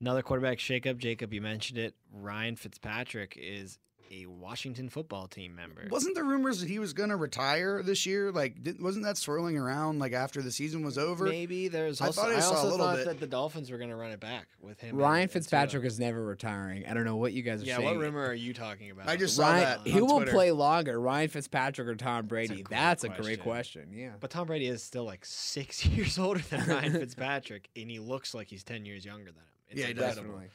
Another 0.00 0.22
quarterback 0.22 0.58
shakeup. 0.58 0.96
Jacob, 0.98 1.34
you 1.34 1.42
mentioned 1.42 1.78
it. 1.78 1.94
Ryan 2.12 2.56
Fitzpatrick 2.56 3.36
is 3.38 3.78
a 4.10 4.26
Washington 4.26 4.88
football 4.88 5.26
team 5.28 5.54
member. 5.54 5.86
Wasn't 5.90 6.14
there 6.14 6.24
rumors 6.24 6.60
that 6.60 6.68
he 6.68 6.78
was 6.78 6.92
going 6.92 7.10
to 7.10 7.16
retire 7.16 7.82
this 7.82 8.06
year? 8.06 8.30
Like, 8.32 8.62
did, 8.62 8.80
wasn't 8.80 9.04
that 9.04 9.16
swirling 9.16 9.56
around 9.58 9.98
like 9.98 10.12
after 10.12 10.42
the 10.42 10.50
season 10.50 10.82
was 10.84 10.96
over? 10.98 11.26
Maybe 11.26 11.68
there's 11.68 12.00
I 12.00 12.06
also. 12.06 12.22
thought 12.22 12.30
I 12.32 12.36
I, 12.36 12.40
saw 12.40 12.52
a 12.52 12.56
also 12.56 12.70
little 12.70 12.86
thought 12.86 12.96
bit. 12.96 13.06
that 13.06 13.20
the 13.20 13.26
Dolphins 13.26 13.70
were 13.70 13.78
going 13.78 13.90
to 13.90 13.96
run 13.96 14.10
it 14.10 14.20
back 14.20 14.46
with 14.60 14.80
him. 14.80 14.96
Ryan 14.96 15.22
and 15.22 15.30
Tua. 15.30 15.40
Fitzpatrick 15.40 15.84
is 15.84 15.98
never 16.00 16.24
retiring. 16.24 16.86
I 16.86 16.94
don't 16.94 17.04
know 17.04 17.16
what 17.16 17.32
you 17.32 17.42
guys 17.42 17.62
are 17.62 17.66
Yeah, 17.66 17.76
saying. 17.76 17.88
what 17.88 17.98
rumor 17.98 18.24
are 18.26 18.34
you 18.34 18.54
talking 18.54 18.90
about? 18.90 19.08
I 19.08 19.16
just 19.16 19.36
saw 19.36 19.48
Ryan, 19.50 19.60
that 19.84 19.90
who 19.90 20.04
will 20.04 20.16
Twitter. 20.18 20.32
play 20.32 20.50
longer, 20.52 21.00
Ryan 21.00 21.28
Fitzpatrick 21.28 21.88
or 21.88 21.94
Tom 21.94 22.26
Brady? 22.26 22.54
great 22.62 22.68
That's 22.70 23.04
a 23.04 23.08
great 23.08 23.40
question. 23.40 23.82
question. 23.82 23.88
Yeah. 23.92 24.12
But 24.20 24.30
Tom 24.30 24.46
Brady 24.46 24.66
is 24.66 24.82
still 24.82 25.04
like 25.04 25.24
six 25.24 25.84
years 25.86 26.18
older 26.18 26.40
than 26.40 26.64
Ryan 26.66 26.92
Fitzpatrick, 27.00 27.68
and 27.76 27.90
he 27.90 27.98
looks 27.98 28.34
like 28.34 28.48
he's 28.48 28.64
ten 28.64 28.84
years 28.84 29.04
younger 29.04 29.26
than 29.26 29.34
him. 29.34 29.42
It's 29.70 29.80
Yeah, 29.80 29.88
incredible. 29.88 30.22
Definitely. 30.22 30.48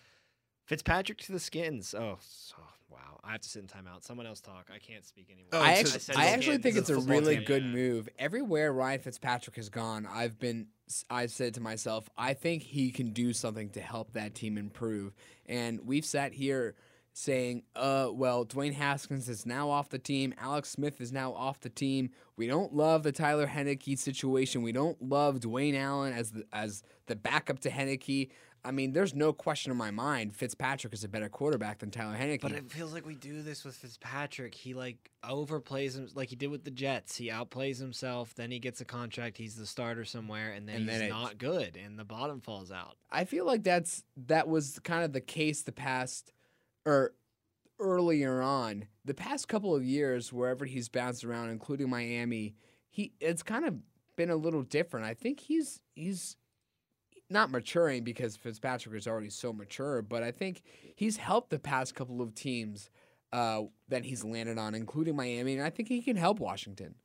Fitzpatrick 0.66 1.18
to 1.20 1.32
the 1.32 1.40
skins. 1.40 1.94
Oh, 1.94 2.18
so, 2.22 2.56
wow. 2.94 3.20
I 3.24 3.32
have 3.34 3.42
to 3.42 3.50
sit 3.50 3.62
in 3.62 3.68
timeout. 3.68 4.04
Someone 4.04 4.26
else 4.28 4.40
talk. 4.42 4.70
I 4.74 4.80
can't 4.80 5.06
speak 5.06 5.28
anymore. 5.32 5.50
Oh, 5.54 5.60
I 5.62 5.72
it's 5.74 5.80
actually, 5.82 5.98
a- 5.98 6.00
said 6.02 6.16
I 6.18 6.26
actually 6.28 6.58
think 6.60 6.78
it's 6.78 6.90
it's 6.90 7.00
a 7.00 7.02
a 7.02 7.06
really 7.14 7.36
team. 7.38 7.46
good 7.46 7.64
Yeah. 7.64 7.70
move. 7.72 8.10
Everywhere 8.20 8.72
Ryan 8.72 9.00
Fitzpatrick 9.00 9.56
has 9.58 9.70
gone, 9.70 10.06
I've 10.06 10.40
been, 10.40 10.68
I've 11.10 11.32
said 11.32 11.54
to 11.56 11.62
myself, 11.62 12.10
I 12.18 12.34
think 12.34 12.64
he 12.64 12.92
can 12.92 13.12
do 13.12 13.34
something 13.34 13.70
to 13.72 13.82
help 13.82 14.14
that 14.14 14.36
team 14.36 14.58
improve. 14.58 15.14
And 15.46 15.82
we've 15.86 16.06
sat 16.06 16.34
here 16.34 16.76
saying, 17.16 17.62
uh, 17.76 18.10
well, 18.12 18.44
Dwayne 18.46 18.74
Haskins 18.74 19.30
is 19.30 19.46
now 19.46 19.70
off 19.70 19.90
the 19.90 20.00
team. 20.00 20.34
Alex 20.40 20.70
Smith 20.70 21.00
is 21.00 21.12
now 21.12 21.32
off 21.34 21.60
the 21.60 21.70
team. 21.70 22.10
We 22.38 22.48
don't 22.48 22.74
love 22.74 23.04
the 23.04 23.12
Tyler 23.12 23.46
Heinicke 23.48 23.98
situation. 24.00 24.64
We 24.64 24.72
don't 24.72 25.00
love 25.02 25.40
Dwayne 25.40 25.78
Allen 25.78 26.12
as 26.14 26.32
the 26.32 26.44
as 26.52 26.82
the 27.06 27.16
backup 27.16 27.60
to 27.60 27.70
Heinicke. 27.70 28.30
I 28.66 28.72
mean, 28.72 28.94
there's 28.94 29.14
no 29.14 29.34
question 29.34 29.72
in 29.72 29.78
my 29.78 29.92
mind 29.92 30.36
Fitzpatrick 30.36 30.94
is 30.94 31.04
a 31.04 31.10
better 31.10 31.28
quarterback 31.28 31.80
than 31.80 31.92
Tyler 31.92 32.16
Heinicke. 32.18 32.42
But 32.42 32.54
it 32.54 32.72
feels 32.72 32.94
like 32.94 33.06
we 33.06 33.16
do 33.16 33.42
this 33.42 33.66
with 33.66 33.76
Fitzpatrick. 33.76 34.56
He 34.56 34.74
like 34.74 35.12
overplays 35.24 35.98
him, 35.98 36.08
like 36.16 36.30
he 36.30 36.36
did 36.36 36.48
with 36.48 36.64
the 36.64 36.72
Jets. 36.72 37.18
He 37.18 37.30
outplays 37.30 37.80
himself. 37.80 38.34
Then 38.36 38.52
he 38.52 38.60
gets 38.60 38.80
a 38.80 38.86
contract. 38.86 39.38
He's 39.38 39.56
the 39.56 39.66
starter 39.66 40.06
somewhere, 40.06 40.52
and 40.52 40.68
then 40.68 40.78
And 40.78 40.90
he's 40.90 41.00
then 41.00 41.10
not 41.10 41.38
good, 41.38 41.78
and 41.78 42.00
the 42.00 42.06
bottom 42.06 42.40
falls 42.40 42.72
out. 42.72 42.96
I 43.12 43.26
feel 43.26 43.46
like 43.46 43.64
that's 43.64 44.04
that 44.28 44.48
was 44.48 44.80
kind 44.84 45.04
of 45.04 45.12
the 45.12 45.22
case 45.22 45.64
the 45.64 45.74
past 45.74 46.32
or 46.86 47.14
earlier 47.80 48.42
on. 48.42 48.86
The 49.04 49.14
past 49.14 49.50
couple 49.50 49.76
of 49.76 49.84
years, 49.84 50.32
wherever 50.32 50.64
he's 50.64 50.88
bounced 50.88 51.26
around, 51.26 51.50
including 51.50 51.90
Miami, 51.90 52.56
he 52.90 53.12
it's 53.20 53.44
kind 53.44 53.66
of 53.66 53.76
been 54.16 54.30
a 54.30 54.36
little 54.38 54.64
different. 54.64 55.06
I 55.06 55.14
think 55.14 55.42
he's 55.42 55.82
he's 55.96 56.38
not 57.34 57.52
maturing 57.52 58.04
because 58.04 58.36
Fitzpatrick 58.38 58.96
is 58.96 59.08
already 59.08 59.30
so 59.30 59.52
mature, 59.52 60.02
but 60.02 60.24
I 60.24 60.32
think 60.32 60.62
he's 60.96 61.18
helped 61.18 61.50
the 61.50 61.60
past 61.60 61.96
couple 61.96 62.22
of 62.22 62.34
teams 62.34 62.90
uh, 63.34 63.64
that 63.90 64.06
he's 64.06 64.24
landed 64.24 64.58
on, 64.58 64.76
including 64.76 65.16
Miami, 65.16 65.56
and 65.56 65.64
I 65.64 65.70
think 65.70 65.90
he 65.90 66.02
can 66.02 66.16
help 66.16 66.40
Washington. 66.40 66.96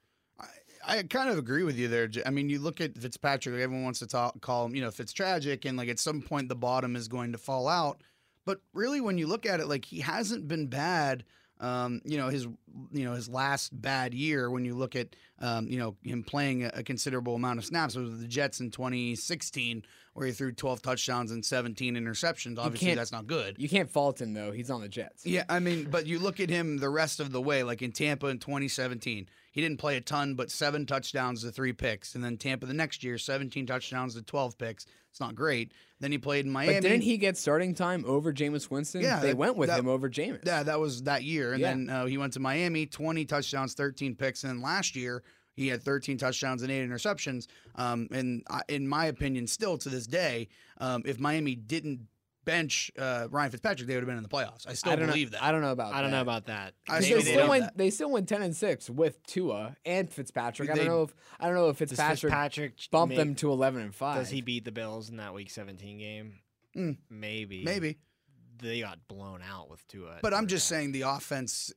I 0.87 1.03
kind 1.03 1.29
of 1.29 1.39
agree 1.39 1.65
with 1.65 1.77
you 1.77 1.89
there. 1.89 2.09
I 2.25 2.31
mean, 2.31 2.49
you 2.49 2.61
look 2.61 2.81
at 2.81 2.97
Fitzpatrick. 2.97 3.61
Everyone 3.61 3.85
wants 3.85 3.99
to 3.99 4.07
talk, 4.07 4.41
call 4.41 4.67
him, 4.67 4.75
you 4.75 4.81
know, 4.81 4.91
Fitztragic, 4.91 5.65
and 5.65 5.77
like 5.77 5.89
at 5.89 5.99
some 5.99 6.23
point 6.23 6.49
the 6.49 6.55
bottom 6.55 6.97
is 6.97 7.09
going 7.09 7.33
to 7.33 7.39
fall 7.39 7.69
out. 7.69 8.03
But 8.45 8.61
really, 8.73 9.01
when 9.01 9.19
you 9.19 9.27
look 9.27 9.45
at 9.45 9.61
it, 9.61 9.67
like 9.67 9.85
he 9.85 10.01
hasn't 10.01 10.49
been 10.49 10.69
bad. 10.69 11.25
Um, 11.61 12.01
you 12.05 12.19
know 12.19 12.29
his, 12.29 12.45
you 12.93 13.05
know 13.05 13.15
his 13.15 13.29
last 13.29 13.71
bad 13.81 14.15
year. 14.15 14.51
When 14.51 14.65
you 14.65 14.75
look 14.75 14.95
at 14.97 15.17
Um, 15.41 15.69
you 15.69 15.79
know, 15.79 15.95
him 16.03 16.25
playing 16.25 16.65
a, 16.65 16.71
a 16.75 16.83
considerable 16.83 17.37
amount 17.37 17.61
of 17.61 17.65
snaps 17.65 17.95
with 17.95 18.21
the 18.21 18.27
Jets 18.27 18.59
in 18.59 18.73
2016, 18.73 19.85
where 20.15 20.27
he 20.27 20.33
threw 20.33 20.51
12 20.51 20.83
touchdowns 20.83 21.31
and 21.31 21.45
17 21.45 21.95
interceptions. 21.95 22.59
Obviously, 22.59 22.95
that's 22.97 23.13
not 23.13 23.29
good. 23.29 23.55
You 23.57 23.69
can't 23.69 23.89
fault 23.89 24.21
him 24.21 24.35
though. 24.35 24.51
He's 24.51 24.69
on 24.69 24.81
the 24.81 24.89
Jets. 24.89 25.25
Yeah, 25.25 25.45
I 25.49 25.61
mean, 25.61 25.91
but 25.91 26.07
you 26.09 26.19
look 26.19 26.41
at 26.41 26.51
him 26.51 26.79
the 26.79 26.89
rest 26.91 27.21
of 27.21 27.31
the 27.31 27.41
way, 27.41 27.63
like 27.63 27.83
in 27.83 27.93
Tampa 27.93 28.27
in 28.27 28.39
2017, 28.39 29.29
he 29.51 29.61
didn't 29.61 29.79
play 29.79 29.97
a 29.97 30.01
ton, 30.01 30.35
but 30.35 30.51
seven 30.51 30.87
touchdowns 30.87 31.43
to 31.43 31.51
three 31.51 31.73
picks. 31.73 32.15
And 32.15 32.23
then 32.23 32.37
Tampa 32.37 32.67
the 32.67 32.75
next 32.75 33.03
year, 33.03 33.19
17 33.19 33.67
touchdowns 33.67 34.15
to 34.15 34.23
12 34.23 34.59
picks. 34.59 34.87
It's 35.11 35.21
not 35.21 35.35
great. 35.35 35.73
Then 36.01 36.13
he 36.13 36.19
played 36.19 36.45
in 36.47 36.53
Miami. 36.53 36.75
But 36.75 36.83
didn't 36.83 37.01
he 37.03 37.17
get 37.17 37.37
starting 37.37 37.75
time 37.75 38.05
over 38.07 38.33
Jameis 38.33 38.71
Winston? 38.71 39.01
Yeah, 39.01 39.21
they 39.21 39.29
that- 39.29 39.37
went 39.37 39.57
with 39.57 39.69
that- 39.69 39.79
him 39.81 39.89
over 39.89 40.09
Jameis. 40.09 40.45
Yeah, 40.47 40.63
that 40.63 40.79
was 40.79 41.03
that 41.05 41.25
year. 41.25 41.53
And 41.53 41.61
Yeah. 41.61 41.69
then 41.71 41.91
uh, 41.91 42.05
he 42.07 42.19
went 42.19 42.35
to 42.35 42.41
Miami, 42.41 42.87
20 42.87 43.25
touchdowns, 43.25 43.75
13 43.75 44.15
picks. 44.15 44.45
And 44.45 44.51
then 44.53 44.61
last 44.63 44.95
year, 44.95 45.23
he 45.55 45.67
had 45.69 45.83
13 45.83 46.19
touchdowns 46.19 46.63
and 46.63 46.71
eight 46.71 46.87
interceptions. 46.89 47.47
Um, 47.75 48.07
and 48.13 48.45
I, 48.49 48.63
in 48.69 48.87
my 48.87 49.07
opinion, 49.07 49.47
still 49.49 49.77
to 49.79 49.89
this 49.89 50.07
day, 50.07 50.49
um, 50.81 51.03
if 51.05 51.19
Miami 51.19 51.57
didn't 51.57 52.07
bench 52.49 52.91
uh, 52.99 53.29
Ryan 53.31 53.51
Fitzpatrick, 53.51 53.87
they 53.87 53.95
would 53.95 54.03
have 54.03 54.09
been 54.09 54.17
in 54.17 54.23
the 54.23 54.29
playoffs. 54.29 54.67
I 54.67 54.73
still 54.73 54.93
I 54.93 54.97
don't 54.97 55.09
believe 55.09 55.33
know, 55.33 55.39
that. 55.39 55.45
I 55.45 55.53
don't 55.53 55.61
know 55.61 55.73
about. 55.73 55.93
That. 55.93 55.99
I 55.99 56.03
don't 56.03 56.11
know 56.11 56.23
about 56.23 56.47
that. 56.47 56.73
I 56.89 57.01
They, 57.01 57.05
still 57.07 57.21
still 57.21 57.49
went. 57.49 57.65
that. 57.65 57.77
They 57.77 57.91
still 57.91 58.11
went 58.11 58.29
ten 58.29 58.41
and 58.43 58.57
six 58.57 58.89
with 58.89 59.23
Tua 59.25 59.77
and 59.85 60.11
Fitzpatrick. 60.11 60.71
I 60.71 60.75
don't 60.75 60.87
know 60.87 61.03
if 61.03 61.15
I 61.39 61.47
don't 61.47 61.55
know 61.55 61.69
if 61.69 61.77
Fitzpatrick, 61.77 62.21
Fitzpatrick 62.33 62.73
bumped 62.91 63.11
make- 63.11 63.19
them 63.19 63.35
to 63.37 63.53
eleven 63.53 63.83
and 63.83 63.95
five. 63.95 64.17
Does 64.19 64.31
he 64.31 64.41
beat 64.41 64.65
the 64.65 64.73
Bills 64.73 65.11
in 65.11 65.19
that 65.19 65.35
Week 65.35 65.51
17 65.51 65.99
game? 65.99 66.35
Mm. 66.77 66.97
Maybe. 67.11 67.65
Maybe. 67.65 67.99
They 68.61 68.81
got 68.81 69.07
blown 69.09 69.41
out 69.43 69.71
with 69.71 69.87
Tua. 69.87 70.19
But 70.23 70.33
I'm 70.35 70.47
just 70.47 70.69
quarterback. 70.69 70.81
saying 70.83 70.93
the 70.93 71.03
offense 71.03 71.73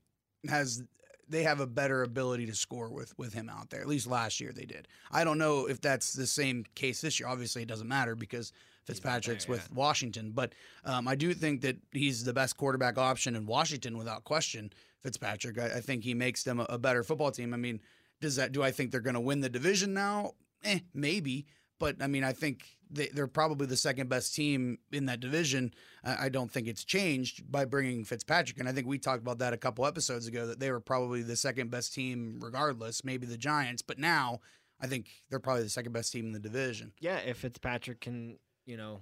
has 0.47 0.83
they 1.27 1.43
have 1.43 1.59
a 1.59 1.67
better 1.67 2.03
ability 2.03 2.45
to 2.47 2.55
score 2.55 2.89
with 2.89 3.17
with 3.17 3.33
him 3.33 3.49
out 3.49 3.69
there. 3.69 3.81
At 3.81 3.87
least 3.87 4.07
last 4.07 4.39
year 4.39 4.51
they 4.51 4.65
did. 4.65 4.87
I 5.11 5.23
don't 5.23 5.37
know 5.37 5.67
if 5.67 5.81
that's 5.81 6.13
the 6.13 6.27
same 6.27 6.65
case 6.75 7.01
this 7.01 7.19
year. 7.19 7.27
Obviously, 7.29 7.61
it 7.61 7.67
doesn't 7.67 7.87
matter 7.87 8.15
because 8.15 8.51
Fitzpatrick's 8.91 9.47
with 9.47 9.71
Washington. 9.73 10.31
But 10.33 10.53
um, 10.85 11.07
I 11.07 11.15
do 11.15 11.33
think 11.33 11.61
that 11.61 11.77
he's 11.91 12.23
the 12.23 12.33
best 12.33 12.57
quarterback 12.57 12.97
option 12.97 13.35
in 13.35 13.45
Washington 13.45 13.97
without 13.97 14.23
question. 14.23 14.71
Fitzpatrick. 15.01 15.57
I, 15.57 15.77
I 15.77 15.81
think 15.81 16.03
he 16.03 16.13
makes 16.13 16.43
them 16.43 16.59
a, 16.59 16.65
a 16.69 16.77
better 16.77 17.03
football 17.03 17.31
team. 17.31 17.53
I 17.53 17.57
mean, 17.57 17.79
does 18.19 18.35
that? 18.35 18.51
Do 18.51 18.61
I 18.61 18.71
think 18.71 18.91
they're 18.91 19.01
going 19.01 19.15
to 19.15 19.19
win 19.19 19.41
the 19.41 19.49
division 19.49 19.93
now? 19.93 20.33
Eh, 20.63 20.79
maybe. 20.93 21.47
But 21.79 21.95
I 22.01 22.07
mean, 22.07 22.23
I 22.23 22.33
think 22.33 22.77
they, 22.91 23.07
they're 23.07 23.25
probably 23.27 23.65
the 23.65 23.77
second 23.77 24.09
best 24.09 24.35
team 24.35 24.77
in 24.91 25.07
that 25.07 25.19
division. 25.19 25.73
I 26.03 26.25
I 26.25 26.29
don't 26.29 26.51
think 26.51 26.67
it's 26.67 26.85
changed 26.85 27.51
by 27.51 27.65
bringing 27.65 28.03
Fitzpatrick. 28.03 28.59
And 28.59 28.69
I 28.69 28.73
think 28.73 28.85
we 28.85 28.99
talked 28.99 29.21
about 29.21 29.39
that 29.39 29.53
a 29.53 29.57
couple 29.57 29.85
episodes 29.87 30.27
ago 30.27 30.45
that 30.45 30.59
they 30.59 30.71
were 30.71 30.79
probably 30.79 31.23
the 31.23 31.35
second 31.35 31.71
best 31.71 31.93
team, 31.93 32.39
regardless, 32.39 33.03
maybe 33.03 33.25
the 33.25 33.37
Giants. 33.37 33.81
But 33.81 33.97
now 33.97 34.41
I 34.79 34.87
think 34.87 35.07
they're 35.29 35.39
probably 35.39 35.63
the 35.63 35.69
second 35.69 35.93
best 35.93 36.11
team 36.11 36.25
in 36.25 36.31
the 36.33 36.39
division. 36.39 36.91
Yeah, 36.99 37.17
if 37.17 37.37
Fitzpatrick 37.37 38.01
can, 38.01 38.37
you 38.65 38.77
know, 38.77 39.01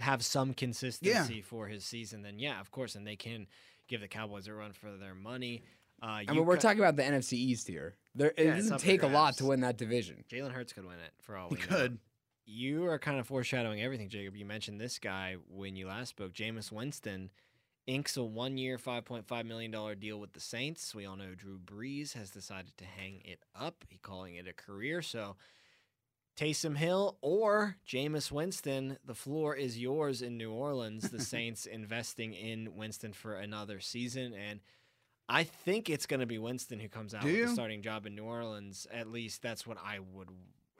have 0.00 0.24
some 0.24 0.54
consistency 0.54 1.42
for 1.42 1.66
his 1.68 1.84
season, 1.84 2.22
then 2.22 2.38
yeah, 2.38 2.60
of 2.60 2.70
course, 2.70 2.94
and 2.94 3.06
they 3.06 3.16
can 3.16 3.46
give 3.88 4.00
the 4.00 4.08
Cowboys 4.08 4.46
a 4.46 4.54
run 4.54 4.72
for 4.72 4.90
their 4.96 5.14
money. 5.14 5.62
Uh, 6.02 6.22
I 6.26 6.32
mean, 6.32 6.46
we're 6.46 6.54
co- 6.54 6.60
talking 6.60 6.78
about 6.80 6.96
the 6.96 7.02
NFC 7.02 7.34
East 7.34 7.68
here. 7.68 7.94
There, 8.14 8.32
it 8.36 8.46
Yeah, 8.46 8.54
it's 8.54 8.64
doesn't 8.70 8.78
take 8.78 9.02
a 9.02 9.06
lot 9.06 9.36
to 9.38 9.44
win 9.46 9.60
that 9.60 9.76
division. 9.76 10.24
Jalen 10.30 10.52
Hurts 10.52 10.72
could 10.72 10.84
win 10.86 10.94
it 10.94 11.12
for 11.20 11.36
all 11.36 11.48
He 11.50 11.56
we 11.56 11.60
know. 11.60 11.66
could. 11.66 11.98
You 12.46 12.86
are 12.86 12.98
kind 12.98 13.20
of 13.20 13.26
foreshadowing 13.26 13.82
everything, 13.82 14.08
Jacob. 14.08 14.34
You 14.34 14.44
mentioned 14.46 14.80
this 14.80 14.98
guy 14.98 15.36
when 15.48 15.76
you 15.76 15.86
last 15.86 16.08
spoke. 16.08 16.32
Jameis 16.32 16.72
Winston 16.72 17.30
inks 17.86 18.16
a 18.16 18.24
one-year, 18.24 18.78
five 18.78 19.04
point 19.04 19.26
five 19.28 19.44
million 19.46 19.70
dollar 19.70 19.94
deal 19.94 20.18
with 20.18 20.32
the 20.32 20.40
Saints. 20.40 20.94
We 20.94 21.04
all 21.06 21.16
know 21.16 21.34
Drew 21.36 21.58
Brees 21.58 22.14
has 22.14 22.30
decided 22.30 22.76
to 22.78 22.84
hang 22.84 23.20
it 23.24 23.40
up. 23.54 23.84
He 23.88 23.98
calling 23.98 24.36
it 24.36 24.48
a 24.48 24.52
career. 24.52 25.02
So 25.02 25.36
Taysom 26.40 26.74
Hill 26.74 27.18
or 27.20 27.76
Jameis 27.86 28.32
Winston, 28.32 28.96
the 29.04 29.14
floor 29.14 29.54
is 29.54 29.78
yours 29.78 30.22
in 30.22 30.38
New 30.38 30.50
Orleans. 30.50 31.10
The 31.10 31.20
Saints 31.22 31.66
investing 31.66 32.32
in 32.32 32.76
Winston 32.76 33.12
for 33.12 33.34
another 33.34 33.78
season, 33.78 34.32
and 34.32 34.60
I 35.28 35.44
think 35.44 35.90
it's 35.90 36.06
going 36.06 36.20
to 36.20 36.26
be 36.26 36.38
Winston 36.38 36.80
who 36.80 36.88
comes 36.88 37.14
out 37.14 37.20
Do 37.22 37.28
with 37.28 37.36
you? 37.36 37.46
the 37.46 37.52
starting 37.52 37.82
job 37.82 38.06
in 38.06 38.14
New 38.14 38.24
Orleans. 38.24 38.86
At 38.90 39.08
least 39.08 39.42
that's 39.42 39.66
what 39.66 39.76
I 39.84 39.98
would 40.14 40.30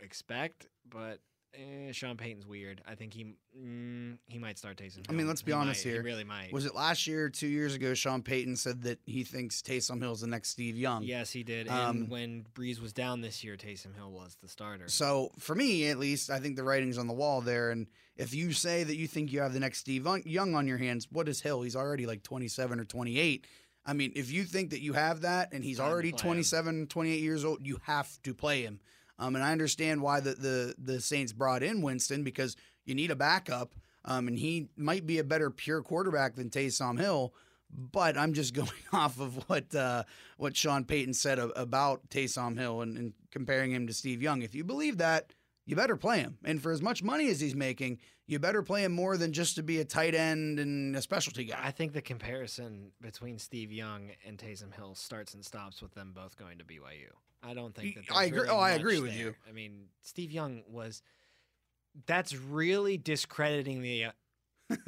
expect. 0.01 0.67
But 0.89 1.19
eh, 1.55 1.93
Sean 1.93 2.17
Payton's 2.17 2.47
weird. 2.47 2.83
I 2.87 2.95
think 2.95 3.13
he 3.13 3.35
mm, 3.59 4.19
he 4.27 4.39
might 4.39 4.59
start 4.59 4.77
Taysom. 4.77 5.05
I 5.09 5.13
mean, 5.13 5.27
let's 5.27 5.43
be 5.43 5.53
He 5.53 5.57
honest 5.57 5.85
might. 5.85 5.91
here. 5.93 6.03
He 6.03 6.07
really 6.09 6.25
might. 6.25 6.53
Was 6.53 6.67
it 6.67 6.75
last 6.75 7.07
year, 7.07 7.27
or 7.27 7.31
two 7.31 7.47
years 7.49 7.75
ago? 7.75 7.95
Sean 7.95 8.23
Payton 8.23 8.57
said 8.57 8.83
that 8.83 8.99
he 9.05 9.25
thinks 9.25 9.61
Taysom 9.63 10.01
Hill's 10.01 10.21
the 10.21 10.27
next 10.27 10.51
Steve 10.51 10.77
Young. 10.77 11.03
yes, 11.03 11.31
he 11.31 11.43
did. 11.43 11.69
Um, 11.69 11.97
and 11.97 12.09
when 12.11 12.47
Brees 12.55 12.81
was 12.81 12.93
down 12.93 13.21
this 13.21 13.43
year, 13.45 13.57
Taysom 13.57 13.95
Hill 13.95 14.11
was 14.11 14.37
the 14.43 14.49
starter. 14.49 14.89
So 14.89 15.31
for 15.39 15.55
me, 15.55 15.89
at 15.89 15.99
least, 15.99 16.31
I 16.31 16.39
think 16.41 16.57
the 16.57 16.65
writing's 16.65 16.99
on 16.99 17.07
the 17.07 17.15
wall 17.15 17.41
there. 17.41 17.71
And 17.71 17.87
if 18.17 18.35
you 18.35 18.53
say 18.53 18.85
that 18.85 18.97
you 18.97 19.07
think 19.07 19.33
you 19.33 19.41
have 19.41 19.53
the 19.53 19.61
next 19.61 19.79
Steve 19.79 20.07
Young 20.25 20.55
on 20.55 20.67
your 20.67 20.79
hands, 20.79 21.09
what 21.11 21.29
is 21.29 21.41
Hill? 21.41 21.63
He's 21.63 21.77
already 21.77 22.07
like 22.07 22.23
27 22.23 22.79
or 22.81 22.85
28. 22.85 23.47
I 23.87 23.95
mean, 23.95 24.13
if 24.15 24.31
you 24.31 24.45
think 24.45 24.71
that 24.71 24.83
you 24.83 24.93
have 24.93 25.23
that 25.23 25.53
and 25.53 25.65
he's 25.65 25.81
already 25.81 26.13
27, 26.13 26.87
28 26.89 27.21
years 27.21 27.45
old, 27.47 27.67
you 27.67 27.79
have 27.85 28.21
to 28.23 28.35
play 28.35 28.63
him. 28.63 28.79
Um, 29.21 29.37
and 29.37 29.45
I 29.45 29.53
understand 29.53 30.03
why 30.03 30.21
the, 30.21 30.35
the 30.35 30.75
the 30.79 31.01
Saints 31.01 31.33
brought 31.33 31.63
in 31.63 31.83
Winston 31.83 32.25
because 32.25 32.57
you 32.85 32.95
need 32.95 33.11
a 33.11 33.17
backup. 33.17 33.75
Um, 34.07 34.29
and 34.29 34.39
he 34.39 34.69
might 34.77 35.07
be 35.07 35.19
a 35.19 35.25
better 35.25 35.51
pure 35.51 35.83
quarterback 35.83 36.35
than 36.35 36.49
Taysom 36.49 36.99
Hill. 36.99 37.35
But 37.71 38.17
I'm 38.17 38.33
just 38.33 38.55
going 38.55 38.71
off 38.93 39.21
of 39.21 39.45
what 39.49 39.73
uh, 39.75 40.05
what 40.39 40.57
Sean 40.57 40.85
Payton 40.85 41.15
said 41.15 41.39
about 41.39 42.09
Taysom 42.09 42.59
Hill 42.59 42.81
and, 42.81 42.97
and 42.97 43.13
comparing 43.31 43.71
him 43.71 43.87
to 43.87 43.93
Steve 43.93 44.23
Young. 44.23 44.43
If 44.43 44.55
you 44.55 44.65
believe 44.65 44.99
that, 44.99 45.35
you 45.67 45.77
better 45.77 45.97
play 45.97 46.21
him. 46.21 46.39
And 46.43 46.61
for 46.61 46.73
as 46.73 46.81
much 46.81 47.03
money 47.03 47.29
as 47.29 47.41
he's 47.41 47.55
making, 47.55 47.99
you 48.27 48.39
better 48.39 48.63
play 48.63 48.85
him 48.85 48.93
more 48.93 49.19
than 49.19 49.33
just 49.33 49.57
to 49.57 49.63
be 49.63 49.81
a 49.81 49.85
tight 49.85 50.15
end 50.15 50.59
and 50.59 50.97
a 50.97 51.03
specialty 51.03 51.45
guy. 51.45 51.61
I 51.63 51.73
think 51.73 51.93
the 51.93 52.01
comparison 52.01 52.93
between 53.01 53.39
Steve 53.39 53.71
Young 53.71 54.11
and 54.27 54.39
Taysom 54.39 54.75
Hill 54.75 54.95
starts 54.95 55.35
and 55.35 55.45
stops 55.45 55.83
with 55.83 55.95
them 55.95 56.13
both 56.15 56.39
going 56.39 56.59
to 56.59 56.65
BYU. 56.65 57.11
I 57.43 57.55
don't 57.55 57.75
think 57.75 57.95
that. 57.97 58.15
I 58.15 58.25
agree- 58.25 58.41
really 58.41 58.51
oh, 58.51 58.59
I 58.59 58.71
agree 58.73 59.01
with 59.01 59.13
there. 59.13 59.21
you. 59.29 59.35
I 59.49 59.53
mean, 59.53 59.87
Steve 60.03 60.31
Young 60.31 60.63
was. 60.69 61.03
That's 62.07 62.35
really 62.37 62.97
discrediting 62.99 63.83
the 63.83 64.05
uh, 64.07 64.11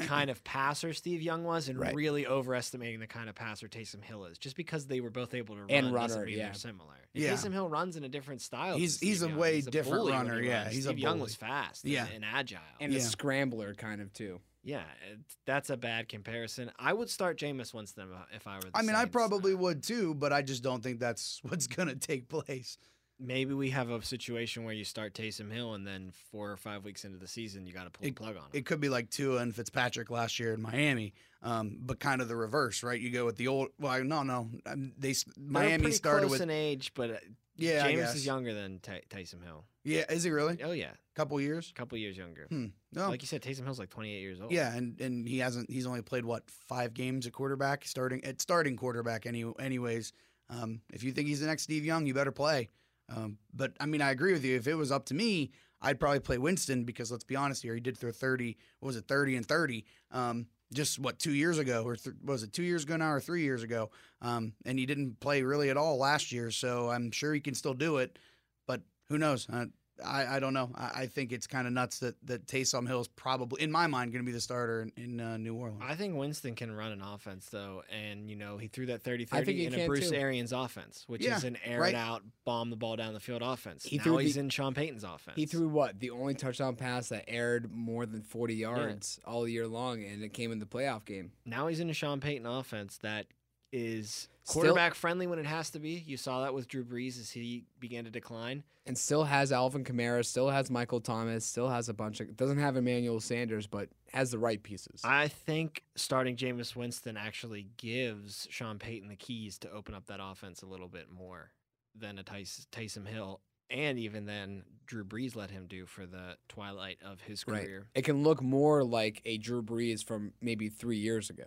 kind 0.02 0.30
of 0.30 0.44
passer 0.44 0.92
Steve 0.92 1.20
Young 1.20 1.42
was, 1.42 1.68
and 1.68 1.78
Right. 1.80 1.94
really 1.94 2.26
overestimating 2.26 3.00
the 3.00 3.08
kind 3.08 3.28
of 3.28 3.34
passer 3.34 3.66
Taysom 3.68 4.02
Hill 4.04 4.26
is. 4.26 4.38
Just 4.38 4.54
because 4.54 4.86
they 4.86 5.00
were 5.00 5.10
both 5.10 5.34
able 5.34 5.56
to 5.56 5.62
run 5.62 5.70
And 5.70 5.92
doesn't 5.92 6.16
runner, 6.18 6.26
mean 6.26 6.38
yeah. 6.38 6.44
they're 6.44 6.54
similar. 6.54 6.94
And 7.14 7.24
Yeah. 7.24 7.32
Taysom 7.32 7.52
Hill 7.52 7.68
runs 7.68 7.96
in 7.96 8.04
a 8.04 8.08
different 8.08 8.40
style. 8.40 8.76
He's- 8.76 8.98
than 8.98 9.08
he's 9.08 9.22
a 9.24 9.28
Young. 9.28 9.36
way 9.38 9.54
He's 9.56 9.66
different 9.66 10.08
runner, 10.10 10.40
he 10.40 10.46
yeah, 10.48 10.62
runs. 10.62 10.74
he's 10.76 10.86
a 10.86 10.90
Steve 10.90 10.98
Young 11.00 11.14
bully. 11.14 11.22
was 11.22 11.34
fast 11.34 11.84
Yeah. 11.84 12.04
and, 12.06 12.14
and 12.16 12.24
agile. 12.24 12.60
And 12.80 12.92
Yeah. 12.92 13.00
a 13.00 13.02
scrambler 13.02 13.74
kind 13.74 14.00
of 14.00 14.12
too. 14.12 14.40
Yeah, 14.64 14.78
eh, 14.78 15.12
it, 15.14 15.18
that's 15.46 15.70
a 15.70 15.76
bad 15.76 16.08
comparison. 16.08 16.70
I 16.78 16.92
would 16.92 17.10
start 17.10 17.38
Jameis 17.38 17.74
Winston 17.74 18.08
if- 18.30 18.36
if 18.36 18.46
I 18.46 18.56
were. 18.56 18.62
The 18.62 18.70
I 18.74 18.82
mean, 18.82 18.94
I 18.96 19.06
probably 19.06 19.54
would 19.54 19.82
too, 19.82 20.14
but 20.14 20.32
I 20.32 20.42
just 20.42 20.62
don't 20.62 20.82
think 20.82 21.00
that's 21.00 21.40
what's 21.48 21.66
going 21.66 21.88
to 21.88 21.96
take 21.96 22.28
place. 22.28 22.78
maybe 23.18 23.54
we 23.54 23.70
have 23.70 23.88
a 23.90 24.02
situation 24.02 24.64
where 24.64 24.74
you 24.74 24.84
start 24.84 25.14
Taysom 25.14 25.52
Hill 25.52 25.74
and 25.74 25.86
then 25.86 26.12
four 26.32 26.50
or 26.50 26.56
five 26.56 26.84
weeks 26.84 27.04
into 27.04 27.18
the 27.18 27.28
season 27.28 27.66
you 27.66 27.72
got 27.72 27.84
to 27.84 27.90
pull 27.90 28.04
the 28.04 28.10
plug 28.12 28.36
on 28.36 28.42
him. 28.44 28.50
It 28.52 28.66
could 28.66 28.80
be 28.80 28.88
like 28.88 29.10
Tua 29.10 29.38
and 29.42 29.54
Fitzpatrick 29.54 30.10
last 30.10 30.40
year 30.40 30.54
in 30.54 30.62
Miami, 30.62 31.12
um, 31.42 31.78
but 31.80 31.98
kind 32.00 32.22
of 32.22 32.28
the 32.28 32.36
reverse, 32.36 32.82
right? 32.82 33.00
You 33.00 33.10
go 33.10 33.24
with 33.24 33.36
the 33.36 33.48
old. 33.48 33.68
Well, 33.78 34.02
no, 34.04 34.22
no. 34.22 34.48
um, 34.66 34.92
They 34.98 35.14
Miami 35.36 35.90
started 35.90 36.30
with 36.30 36.40
in 36.40 36.50
age, 36.50 36.92
but 36.94 37.10
uh, 37.10 37.14
yeah. 37.56 37.90
Guess. 37.90 38.14
is 38.14 38.26
younger 38.26 38.54
than 38.54 38.78
Tay 38.78 39.02
Taysom 39.10 39.42
Hill. 39.44 39.64
Yeah, 39.84 40.04
is 40.08 40.22
he 40.22 40.30
really? 40.30 40.58
Oh 40.62 40.72
yeah, 40.72 40.90
couple 41.14 41.40
years. 41.40 41.70
a 41.70 41.78
couple 41.78 41.98
years 41.98 42.16
younger. 42.16 42.46
Hmm. 42.48 42.66
No. 42.92 43.08
Like 43.08 43.22
you 43.22 43.26
said, 43.26 43.42
Taysom 43.42 43.64
Hill's 43.64 43.78
like 43.78 43.90
28 43.90 44.20
years 44.20 44.40
old. 44.40 44.52
Yeah, 44.52 44.72
and 44.74 45.00
and 45.00 45.26
he 45.26 45.38
hasn't. 45.38 45.70
He's 45.70 45.86
only 45.86 46.02
played 46.02 46.24
what 46.24 46.48
five 46.68 46.94
games 46.94 47.26
at 47.26 47.32
quarterback, 47.32 47.84
starting 47.84 48.24
at 48.24 48.40
starting 48.40 48.76
quarterback. 48.76 49.26
Any 49.26 49.44
anyways, 49.58 50.12
um, 50.50 50.80
if 50.92 51.02
you 51.02 51.12
think 51.12 51.26
he's 51.28 51.40
the 51.40 51.46
next 51.46 51.64
Steve 51.64 51.84
Young, 51.84 52.06
you 52.06 52.14
better 52.14 52.32
play. 52.32 52.70
Um, 53.08 53.38
but 53.52 53.72
I 53.80 53.86
mean, 53.86 54.00
I 54.00 54.10
agree 54.10 54.32
with 54.32 54.44
you. 54.44 54.56
If 54.56 54.68
it 54.68 54.74
was 54.74 54.92
up 54.92 55.06
to 55.06 55.14
me, 55.14 55.50
I'd 55.80 55.98
probably 55.98 56.20
play 56.20 56.38
Winston 56.38 56.84
because 56.84 57.10
let's 57.10 57.24
be 57.24 57.34
honest 57.36 57.62
here, 57.62 57.74
he 57.74 57.80
did 57.80 57.98
throw 57.98 58.12
thirty. 58.12 58.56
What 58.78 58.86
was 58.86 58.96
it, 58.96 59.06
thirty 59.06 59.34
and 59.36 59.44
thirty? 59.44 59.84
Um, 60.12 60.46
just 60.72 60.98
what 60.98 61.18
two 61.18 61.32
years 61.32 61.58
ago, 61.58 61.84
or 61.84 61.96
th- 61.96 62.16
was 62.24 62.42
it 62.42 62.52
two 62.52 62.62
years 62.62 62.84
ago 62.84 62.96
now, 62.96 63.12
or 63.12 63.20
three 63.20 63.42
years 63.42 63.62
ago? 63.62 63.90
Um, 64.20 64.54
and 64.64 64.78
he 64.78 64.86
didn't 64.86 65.20
play 65.20 65.42
really 65.42 65.70
at 65.70 65.76
all 65.76 65.98
last 65.98 66.32
year, 66.32 66.50
so 66.50 66.90
I'm 66.90 67.10
sure 67.10 67.34
he 67.34 67.40
can 67.40 67.54
still 67.54 67.74
do 67.74 67.98
it. 67.98 68.18
But 68.66 68.82
who 69.08 69.18
knows? 69.18 69.48
Uh, 69.48 69.66
I, 70.04 70.36
I 70.36 70.40
don't 70.40 70.54
know. 70.54 70.70
I, 70.74 70.90
I 71.02 71.06
think 71.06 71.32
it's 71.32 71.46
kind 71.46 71.66
of 71.66 71.72
nuts 71.72 71.98
that 72.00 72.14
that 72.26 72.46
Taysom 72.46 72.86
Hill 72.86 73.00
is 73.00 73.08
probably, 73.08 73.62
in 73.62 73.70
my 73.70 73.86
mind, 73.86 74.12
going 74.12 74.24
to 74.24 74.26
be 74.26 74.32
the 74.32 74.40
starter 74.40 74.82
in, 74.82 74.92
in 74.96 75.20
uh, 75.20 75.36
New 75.36 75.54
Orleans. 75.54 75.82
I 75.84 75.94
think 75.94 76.16
Winston 76.16 76.54
can 76.54 76.72
run 76.74 76.92
an 76.92 77.02
offense 77.02 77.46
though, 77.50 77.82
and 77.90 78.28
you 78.30 78.36
know 78.36 78.56
he 78.56 78.68
threw 78.68 78.86
that 78.86 79.02
30-30 79.04 79.28
I 79.32 79.44
think 79.44 79.58
he 79.58 79.66
in 79.66 79.74
a 79.74 79.86
Bruce 79.86 80.10
too. 80.10 80.16
Arians 80.16 80.52
offense, 80.52 81.04
which 81.06 81.22
Yeah, 81.22 81.36
is 81.36 81.44
an 81.44 81.58
air 81.64 81.80
right. 81.80 81.94
it 81.94 81.96
out, 81.96 82.22
bomb 82.44 82.70
the 82.70 82.76
ball 82.76 82.96
down 82.96 83.12
the 83.14 83.20
field 83.20 83.42
offense. 83.42 83.84
He 83.84 83.98
now 83.98 84.04
threw 84.04 84.16
he's 84.18 84.34
the- 84.34 84.40
in 84.40 84.48
Sean 84.48 84.74
Payton's 84.74 85.04
offense. 85.04 85.36
He 85.36 85.46
threw 85.46 85.68
what? 85.68 86.00
The 86.00 86.10
only 86.10 86.34
touchdown 86.34 86.76
pass 86.76 87.08
that 87.10 87.24
aired 87.28 87.70
more 87.72 88.06
than 88.06 88.22
40 88.22 88.54
yards 88.54 89.20
all 89.26 89.46
year 89.46 89.66
long, 89.66 90.02
and 90.04 90.22
it 90.22 90.32
came 90.32 90.52
in 90.52 90.58
the 90.58 90.66
playoff 90.66 91.04
game. 91.04 91.32
now 91.44 91.66
he's 91.66 91.80
in 91.80 91.90
a 91.90 91.94
Sean 91.94 92.20
Payton 92.20 92.46
offense 92.46 92.98
that 93.02 93.26
is 93.72 94.28
Still- 94.44 94.62
quarterback 94.62 94.94
friendly 94.94 95.26
when 95.26 95.38
it 95.38 95.46
has 95.46 95.70
to 95.70 95.78
be. 95.78 95.90
You 96.06 96.16
saw 96.16 96.42
that 96.42 96.52
with 96.54 96.68
Drew 96.68 96.84
Brees 96.84 97.18
as 97.18 97.30
he 97.30 97.64
began 97.80 98.04
to 98.04 98.10
decline. 98.10 98.64
and 98.84 98.98
still 98.98 99.22
has 99.22 99.52
Alvin 99.52 99.84
Kamara, 99.84 100.24
still 100.26 100.50
has 100.50 100.68
Michael 100.68 101.00
Thomas, 101.00 101.44
still 101.46 101.68
has 101.68 101.88
a 101.88 101.94
bunch 101.94 102.18
of 102.20 102.36
doesn't 102.36 102.58
have 102.58 102.76
Emmanuel 102.76 103.20
Sanders, 103.20 103.68
but 103.68 103.88
has 104.12 104.32
the 104.32 104.38
right 104.40 104.60
pieces. 104.60 105.00
I 105.04 105.28
think 105.28 105.84
starting 105.94 106.34
Jameis 106.36 106.74
Winston 106.74 107.16
actually 107.16 107.68
gives 107.76 108.48
Sean 108.50 108.80
Payton 108.80 109.08
the 109.08 109.14
keys 109.14 109.56
to 109.58 109.70
open 109.70 109.94
up 109.94 110.06
that 110.06 110.18
offense 110.20 110.62
a 110.62 110.66
little 110.66 110.88
bit 110.88 111.08
more 111.10 111.52
than 111.94 112.18
a 112.18 112.24
Tyson, 112.24 112.64
Taysom 112.72 113.06
Hill, 113.06 113.40
and 113.70 114.00
even 114.00 114.24
then 114.26 114.64
Drew 114.86 115.04
Brees 115.04 115.36
let 115.36 115.52
him 115.52 115.66
do 115.68 115.86
for 115.86 116.04
the 116.04 116.36
twilight 116.48 116.98
of 117.04 117.20
his 117.20 117.46
Right. 117.46 117.64
career. 117.64 117.86
It 117.94 118.02
can 118.02 118.24
look 118.24 118.42
more 118.42 118.82
like 118.82 119.22
a 119.24 119.38
Drew 119.38 119.62
Brees 119.62 120.02
from 120.04 120.32
maybe 120.40 120.68
three 120.68 120.98
years 120.98 121.30
ago. 121.30 121.46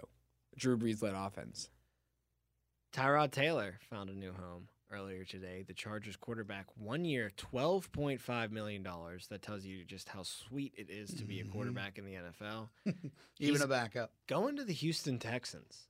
Drew 0.55 0.77
Brees 0.77 1.01
led 1.01 1.15
offense. 1.15 1.69
Tyrod 2.95 3.31
Taylor 3.31 3.77
found 3.89 4.09
a 4.09 4.13
new 4.15 4.31
home 4.31 4.69
earlier 4.89 5.25
today. 5.25 5.63
The 5.67 5.73
Chargers 5.73 6.15
quarterback, 6.15 6.67
one 6.77 7.03
year, 7.03 7.29
twelve 7.35 7.91
point 7.91 8.21
five 8.21 8.51
million 8.53 8.83
dollars. 8.83 9.27
That 9.27 9.41
tells 9.41 9.65
you 9.65 9.83
just 9.83 10.07
how 10.07 10.23
sweet 10.23 10.73
it 10.77 10.89
is 10.89 11.13
to 11.15 11.25
be 11.25 11.41
a 11.41 11.43
Mhm. 11.43 11.51
quarterback 11.51 11.97
in 11.97 12.05
the 12.05 12.13
NFL. 12.15 12.69
Even 13.39 13.61
a 13.61 13.67
backup. 13.67 14.13
going 14.27 14.55
to 14.55 14.63
the 14.63 14.71
Houston 14.73 15.19
Texans. 15.19 15.89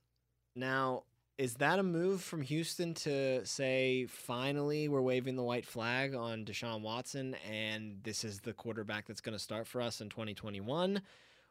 Now, 0.56 1.04
is 1.38 1.54
that 1.56 1.78
a 1.78 1.82
move 1.84 2.22
from 2.22 2.42
Houston 2.42 2.94
to 2.94 3.44
say 3.46 4.06
finally 4.06 4.88
we're 4.88 5.00
waving 5.02 5.36
the 5.36 5.42
white 5.44 5.66
flag 5.66 6.14
on 6.14 6.44
Deshaun 6.44 6.80
Watson 6.80 7.34
and 7.48 8.02
this 8.02 8.24
is 8.24 8.40
the 8.40 8.52
quarterback 8.54 9.06
that's 9.06 9.20
going 9.20 9.34
to 9.34 9.38
start 9.38 9.68
for 9.68 9.80
us 9.80 10.00
in 10.00 10.08
2021? 10.08 11.02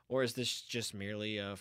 Or 0.09 0.21
is 0.23 0.33
this 0.33 0.61
just 0.61 0.93
merely 0.93 1.37
a 1.37 1.55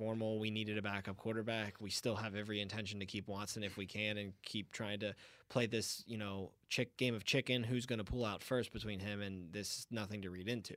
formal 0.00 0.38
we 0.38 0.50
needed 0.50 0.78
a 0.78 0.82
backup 0.82 1.18
quarterback? 1.18 1.74
We 1.78 1.90
still 1.90 2.16
have 2.16 2.34
every 2.34 2.62
intention 2.62 3.00
to 3.00 3.06
keep 3.06 3.28
Watson 3.28 3.62
if 3.62 3.76
we 3.76 3.84
can 3.84 4.16
and 4.16 4.32
keep 4.42 4.72
trying 4.72 5.00
to 5.00 5.14
play 5.50 5.66
this, 5.66 6.02
you 6.06 6.16
know, 6.16 6.52
chick 6.70 6.96
game 6.96 7.14
of 7.14 7.24
chicken. 7.24 7.62
Who's 7.62 7.84
going 7.84 7.98
to 7.98 8.04
pull 8.04 8.24
out 8.24 8.42
first 8.42 8.72
between 8.72 8.98
him 8.98 9.20
and 9.20 9.52
this? 9.52 9.86
Nothing 9.90 10.22
to 10.22 10.30
read 10.30 10.48
into. 10.48 10.74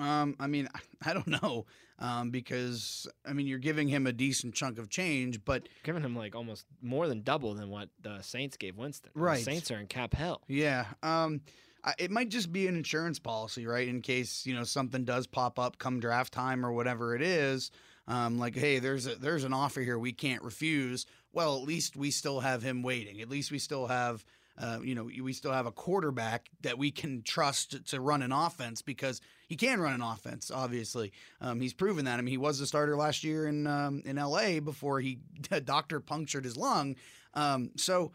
Um, 0.00 0.36
I 0.40 0.46
mean, 0.46 0.70
I 1.04 1.12
don't 1.12 1.42
know, 1.42 1.66
um, 1.98 2.30
because 2.30 3.06
I 3.28 3.34
mean, 3.34 3.46
you're 3.46 3.58
giving 3.58 3.88
him 3.88 4.06
a 4.06 4.12
decent 4.12 4.54
chunk 4.54 4.78
of 4.78 4.88
change, 4.88 5.44
but 5.44 5.68
giving 5.82 6.02
him 6.02 6.16
like 6.16 6.34
almost 6.34 6.64
more 6.80 7.08
than 7.08 7.20
double 7.20 7.52
than 7.52 7.68
what 7.68 7.90
the 8.00 8.22
Saints 8.22 8.56
gave 8.56 8.78
Winston. 8.78 9.10
The 9.14 9.20
Right. 9.20 9.44
Saints 9.44 9.70
are 9.70 9.78
in 9.78 9.86
cap 9.86 10.14
hell. 10.14 10.40
yeah, 10.48 10.86
um, 11.02 11.42
I, 11.84 11.92
it 11.98 12.10
might 12.10 12.30
just 12.30 12.50
be 12.52 12.68
an 12.68 12.76
insurance 12.76 13.18
policy, 13.18 13.66
right? 13.66 13.86
In 13.86 14.00
case 14.00 14.46
you 14.46 14.54
know 14.54 14.64
something 14.64 15.04
does 15.04 15.26
pop 15.26 15.58
up 15.58 15.76
come 15.76 16.00
draft 16.00 16.32
time 16.32 16.64
or 16.64 16.72
whatever 16.72 17.14
it 17.14 17.20
is. 17.20 17.70
Um, 18.08 18.38
like, 18.38 18.56
hey, 18.56 18.78
there's 18.78 19.06
a 19.06 19.14
there's 19.14 19.44
an 19.44 19.52
offer 19.52 19.80
here 19.80 19.98
we 19.98 20.12
can't 20.12 20.42
refuse. 20.42 21.06
Well, 21.32 21.56
at 21.56 21.62
least 21.62 21.96
we 21.96 22.10
still 22.10 22.40
have 22.40 22.62
him 22.62 22.82
waiting. 22.82 23.20
At 23.20 23.28
least 23.28 23.50
we 23.50 23.58
still 23.58 23.86
have. 23.86 24.24
Uh, 24.58 24.80
you 24.84 24.94
know, 24.94 25.04
we 25.04 25.32
still 25.32 25.50
have 25.50 25.64
a 25.64 25.72
quarterback 25.72 26.50
that 26.60 26.76
we 26.76 26.90
can 26.90 27.22
trust 27.22 27.86
to 27.86 27.98
run 28.02 28.20
an 28.20 28.32
offense 28.32 28.82
because 28.82 29.22
he 29.48 29.56
can 29.56 29.80
run 29.80 29.94
an 29.94 30.02
offense. 30.02 30.50
Obviously, 30.50 31.10
um, 31.40 31.58
he's 31.58 31.72
proven 31.72 32.04
that. 32.04 32.18
I 32.18 32.22
mean, 32.22 32.32
he 32.32 32.36
was 32.36 32.58
the 32.58 32.66
starter 32.66 32.94
last 32.94 33.24
year 33.24 33.46
in 33.46 33.66
um, 33.66 34.02
in 34.04 34.18
L.A. 34.18 34.58
before 34.60 35.00
he 35.00 35.20
a 35.50 35.60
doctor 35.60 36.00
punctured 36.00 36.44
his 36.44 36.56
lung. 36.58 36.96
Um, 37.32 37.70
so 37.76 38.12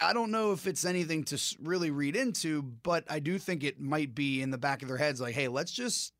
I 0.00 0.12
don't 0.12 0.30
know 0.30 0.52
if 0.52 0.66
it's 0.66 0.84
anything 0.84 1.24
to 1.24 1.56
really 1.60 1.90
read 1.90 2.16
into, 2.16 2.62
but 2.62 3.04
I 3.10 3.18
do 3.18 3.38
think 3.38 3.64
it 3.64 3.80
might 3.80 4.14
be 4.14 4.42
in 4.42 4.50
the 4.50 4.58
back 4.58 4.82
of 4.82 4.88
their 4.88 4.96
heads, 4.96 5.20
like, 5.20 5.34
hey, 5.34 5.48
let's 5.48 5.72
just 5.72 6.12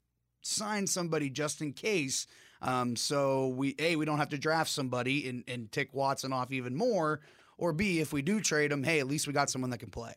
sign 0.43 0.87
somebody 0.87 1.31
just 1.31 1.61
in 1.63 1.73
case. 1.73 2.27
Um, 2.61 2.95
so 2.95 3.49
we 3.49 3.75
a 3.79 3.97
we 3.97 4.05
don't 4.05 4.19
have 4.19 4.29
to 4.31 4.39
draft 4.39 4.71
somebody 4.71 5.29
and, 5.29 5.43
and 5.49 5.73
tick 5.73 5.89
Watson 5.95 6.33
off 6.33 6.53
even 6.53 6.77
more, 6.77 7.21
or 7.59 7.73
b 7.73 7.99
if 8.01 8.13
we 8.13 8.23
do 8.23 8.41
trade 8.41 8.71
him, 8.71 8.85
hey, 8.85 9.01
at 9.01 9.07
least 9.09 9.27
we 9.27 9.33
got 9.33 9.51
someone 9.51 9.71
that 9.71 9.79
can 9.79 9.91
play. 9.91 10.13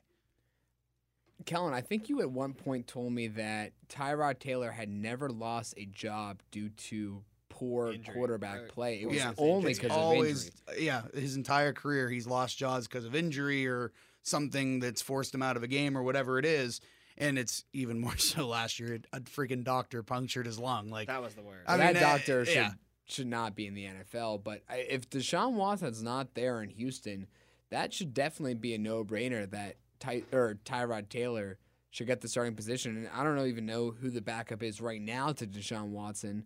Kellen, 1.45 1.73
I 1.73 1.81
think 1.81 2.09
you 2.09 2.21
at 2.21 2.31
one 2.31 2.53
point 2.53 2.87
told 2.87 3.11
me 3.13 3.27
that 3.29 3.73
Tyrod 3.89 4.39
Taylor 4.39 4.71
had 4.71 4.89
never 4.89 5.29
lost 5.29 5.73
a 5.77 5.85
job 5.85 6.41
due 6.49 6.69
to 6.69 7.23
poor 7.49 7.91
Injury, 7.91 8.13
quarterback 8.13 8.61
or- 8.63 8.67
play. 8.67 9.01
It 9.01 9.07
was 9.07 9.17
Yeah. 9.17 9.33
only 9.37 9.73
because 9.73 9.91
of 9.91 9.97
always 9.97 10.51
injury. 10.69 10.85
yeah 10.85 11.03
his 11.13 11.35
entire 11.35 11.71
career 11.73 12.09
he's 12.09 12.27
lost 12.27 12.57
jobs 12.57 12.87
because 12.87 13.05
of 13.05 13.15
injury 13.15 13.65
or 13.67 13.91
something 14.23 14.79
that's 14.79 15.01
forced 15.01 15.33
him 15.33 15.41
out 15.41 15.55
of 15.55 15.63
a 15.63 15.67
game 15.67 15.97
or 15.97 16.03
whatever 16.03 16.37
it 16.39 16.45
is 16.45 16.81
and 17.17 17.37
it's 17.37 17.63
even 17.73 17.99
more 17.99 18.17
so 18.17 18.47
last 18.47 18.79
year 18.79 18.99
a 19.13 19.21
freaking 19.21 19.63
doctor 19.63 20.03
punctured 20.03 20.45
his 20.45 20.59
lung 20.59 20.89
like 20.89 21.07
That 21.07 21.21
was 21.21 21.35
the 21.35 21.43
word. 21.43 21.63
I 21.67 21.77
that 21.77 21.93
mean, 21.93 22.03
uh, 22.03 22.07
doctor 22.07 22.45
should 22.45 22.55
yeah. 22.55 22.71
should 23.05 23.27
not 23.27 23.55
be 23.55 23.67
in 23.67 23.73
the 23.73 23.85
NFL. 23.85 24.43
But 24.43 24.61
I, 24.69 24.77
if 24.77 25.09
Deshaun 25.09 25.53
Watson's 25.53 26.03
not 26.03 26.33
there 26.33 26.61
in 26.61 26.69
Houston, 26.69 27.27
that 27.69 27.93
should 27.93 28.13
definitely 28.13 28.55
be 28.55 28.73
a 28.73 28.77
no 28.77 29.03
brainer 29.03 29.49
that 29.51 29.75
Ty, 29.99 30.23
or 30.31 30.59
Tyrod 30.65 31.09
Taylor 31.09 31.57
should 31.91 32.07
get 32.07 32.21
the 32.21 32.27
starting 32.27 32.55
position. 32.55 32.97
And 32.97 33.09
I 33.13 33.23
don't 33.23 33.35
know, 33.35 33.45
even 33.45 33.65
know 33.65 33.91
who 33.91 34.09
the 34.09 34.21
backup 34.21 34.61
is 34.61 34.81
right 34.81 35.01
now 35.01 35.31
to 35.31 35.47
Deshaun 35.47 35.89
Watson, 35.89 36.43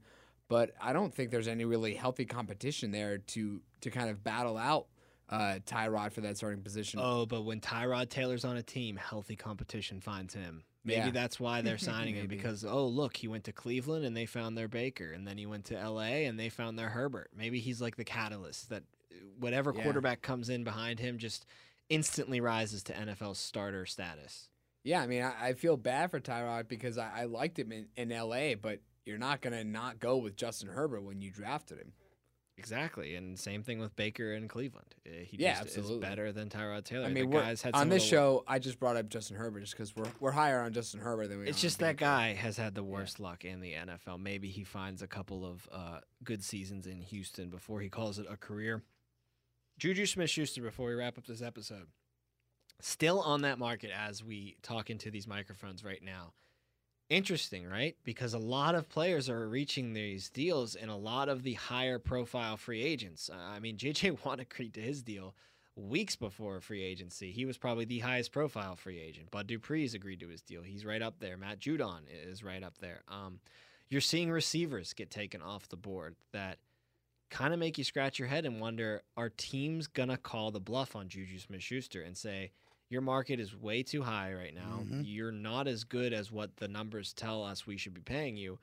but 0.47 0.71
I 0.79 0.93
don't 0.93 1.13
think 1.13 1.31
there's 1.31 1.47
any 1.47 1.65
really 1.65 1.95
healthy 1.95 2.25
competition 2.25 2.91
there 2.91 3.17
to 3.17 3.61
to 3.81 3.89
kind 3.89 4.09
of 4.09 4.23
battle 4.23 4.57
out 4.57 4.87
uh, 5.29 5.59
Tyrod 5.65 6.11
for 6.11 6.21
that 6.21 6.37
starting 6.37 6.61
position. 6.61 6.99
oh, 7.03 7.25
but 7.25 7.43
when 7.43 7.59
Tyrod 7.61 8.09
Taylor's 8.09 8.45
on 8.45 8.57
a 8.57 8.63
team, 8.63 8.95
healthy 8.97 9.35
competition 9.35 10.01
finds 10.01 10.33
him. 10.33 10.63
Maybe 10.83 10.99
Yeah. 11.07 11.11
that's 11.11 11.39
why 11.39 11.61
they're 11.61 11.77
signing 11.91 12.15
him 12.15 12.27
because 12.27 12.65
oh 12.65 12.87
look, 12.87 13.17
he 13.17 13.27
went 13.27 13.43
to 13.45 13.51
Cleveland 13.51 14.05
and 14.05 14.15
they 14.17 14.25
found 14.25 14.57
their 14.57 14.67
Baker, 14.67 15.11
and 15.11 15.27
then 15.27 15.37
he 15.37 15.45
went 15.45 15.65
to 15.65 15.77
L.A. 15.77 16.25
and 16.25 16.39
they 16.39 16.49
found 16.49 16.79
their 16.79 16.89
Herbert. 16.89 17.29
Maybe 17.35 17.59
he's 17.59 17.79
like 17.81 17.95
the 17.95 18.05
catalyst 18.05 18.69
that 18.69 18.83
uh, 19.11 19.15
whatever 19.39 19.73
Yeah. 19.75 19.83
quarterback 19.83 20.21
comes 20.21 20.49
in 20.49 20.63
behind 20.63 20.99
him 20.99 21.17
just 21.17 21.45
instantly 21.89 22.39
rises 22.41 22.83
to 22.83 22.93
NFL 22.93 23.35
starter 23.35 23.85
status. 23.85 24.49
Yeah, 24.83 25.01
I 25.01 25.07
mean, 25.07 25.21
I, 25.23 25.49
I 25.49 25.53
feel 25.53 25.75
bad 25.77 26.09
for 26.11 26.19
Tyrod 26.19 26.67
because 26.67 26.97
I, 26.97 27.09
I 27.21 27.23
liked 27.25 27.59
him 27.59 27.71
in, 27.71 27.87
in 27.97 28.11
L.A., 28.11 28.55
but 28.55 28.79
you're 29.05 29.17
not 29.17 29.41
going 29.41 29.53
to 29.53 29.63
not 29.63 29.99
go 29.99 30.17
with 30.17 30.35
Justin 30.35 30.69
Herbert 30.69 31.01
when 31.03 31.21
you 31.21 31.31
drafted 31.31 31.79
him. 31.79 31.91
Exactly, 32.59 33.15
and 33.15 33.39
same 33.39 33.63
thing 33.63 33.79
with 33.79 33.95
Baker 33.95 34.33
in 34.33 34.47
Cleveland. 34.47 34.93
Uh, 35.07 35.11
He 35.23 35.37
Yeah, 35.37 35.51
just 35.51 35.77
absolutely. 35.77 35.95
is 35.95 36.01
better 36.01 36.31
than 36.31 36.49
Tyrod 36.49 36.83
Taylor. 36.83 37.05
I 37.05 37.09
mean, 37.09 37.29
guys 37.29 37.61
had 37.61 37.73
on 37.73 37.89
this 37.89 38.03
show, 38.03 38.43
I 38.47 38.59
just 38.59 38.79
brought 38.79 38.97
up 38.97 39.09
Justin 39.09 39.37
Herbert 39.37 39.61
just 39.61 39.73
because 39.73 39.95
we're, 39.95 40.11
we're 40.19 40.31
higher 40.31 40.59
on 40.61 40.73
Justin 40.73 40.99
Herbert 40.99 41.29
than 41.29 41.39
we 41.39 41.45
are 41.45 41.47
It's 41.47 41.61
just 41.61 41.79
that 41.79 41.93
Baker. 41.97 42.05
guy 42.05 42.33
has 42.33 42.57
had 42.57 42.75
the 42.75 42.83
worst 42.83 43.19
luck 43.19 43.45
in 43.45 43.61
the 43.61 43.73
NFL. 43.73 44.19
Maybe 44.19 44.49
he 44.49 44.63
finds 44.63 45.01
a 45.01 45.07
couple 45.07 45.45
of 45.45 45.67
uh, 45.71 45.99
good 46.23 46.43
seasons 46.43 46.85
in 46.85 47.01
Houston 47.01 47.49
before 47.49 47.81
he 47.81 47.89
calls 47.89 48.19
it 48.19 48.25
a 48.29 48.37
career. 48.37 48.83
Juju 49.77 50.05
Smith 50.05 50.29
Schuster, 50.29 50.61
before 50.61 50.89
we 50.89 50.95
wrap 50.95 51.17
up 51.17 51.25
this 51.25 51.41
episode, 51.41 51.87
still 52.81 53.21
on 53.21 53.41
that 53.43 53.57
market 53.57 53.91
as 53.97 54.23
we 54.23 54.57
talk 54.61 54.89
into 54.89 55.09
these 55.09 55.25
microphones 55.27 55.83
right 55.83 56.03
now. 56.03 56.33
Interesting, 57.09 57.67
right? 57.67 57.95
Because 58.03 58.35
a 58.35 58.39
lot 58.39 58.75
of 58.75 58.87
players 58.87 59.29
are 59.29 59.49
reaching 59.49 59.93
these 59.93 60.29
deals, 60.29 60.75
and 60.75 60.91
a 60.91 60.95
lot 60.95 61.27
of 61.27 61.41
the 61.41 61.55
higher 61.55 61.97
profile 61.97 62.55
free 62.55 62.83
agents. 62.83 63.29
Uh, 63.33 63.37
I 63.37 63.59
mean, 63.59 63.77
JJ 63.77 64.23
Watt 64.23 64.39
agreed 64.39 64.73
to 64.75 64.81
his 64.81 65.01
deal 65.01 65.33
weeks 65.75 66.15
before 66.15 66.59
free 66.59 66.83
agency. 66.83 67.31
He 67.31 67.45
was 67.45 67.57
probably 67.57 67.85
the 67.85 67.99
highest 67.99 68.31
profile 68.31 68.75
free 68.75 68.99
agent. 68.99 69.31
Bud 69.31 69.47
Dupree's 69.47 69.93
agreed 69.93 70.19
to 70.19 70.27
his 70.27 70.41
deal. 70.41 70.61
He's 70.61 70.85
right 70.85 71.01
up 71.01 71.19
there. 71.19 71.37
Matt 71.37 71.59
Judon 71.59 72.01
is 72.27 72.43
right 72.43 72.63
up 72.63 72.77
there. 72.79 73.01
Um, 73.07 73.39
you're 73.89 74.01
seeing 74.01 74.29
receivers 74.29 74.93
get 74.93 75.09
taken 75.09 75.41
off 75.41 75.69
the 75.69 75.77
board 75.77 76.15
that 76.33 76.57
kind 77.29 77.53
of 77.53 77.59
make 77.59 77.77
you 77.77 77.83
scratch 77.83 78.19
your 78.19 78.27
head 78.27 78.45
and 78.45 78.59
wonder 78.59 79.01
are 79.15 79.29
teams 79.29 79.87
going 79.87 80.09
to 80.09 80.17
call 80.17 80.51
the 80.51 80.59
bluff 80.59 80.95
on 80.95 81.07
Juju 81.07 81.39
Smith 81.39 81.63
Schuster 81.63 82.01
and 82.01 82.17
say, 82.17 82.51
your 82.89 83.01
market 83.01 83.39
is 83.39 83.55
way 83.55 83.83
too 83.83 84.01
high 84.01 84.33
right 84.33 84.53
now. 84.53 84.83
Mhm. 84.83 85.03
You're 85.05 85.31
not 85.31 85.67
as 85.67 85.83
good 85.83 86.11
as 86.13 86.31
what 86.31 86.57
the 86.57 86.67
numbers 86.67 87.13
tell 87.13 87.43
us 87.43 87.65
we 87.67 87.77
should 87.77 87.93
be 87.93 88.01
paying 88.01 88.35
you. 88.35 88.59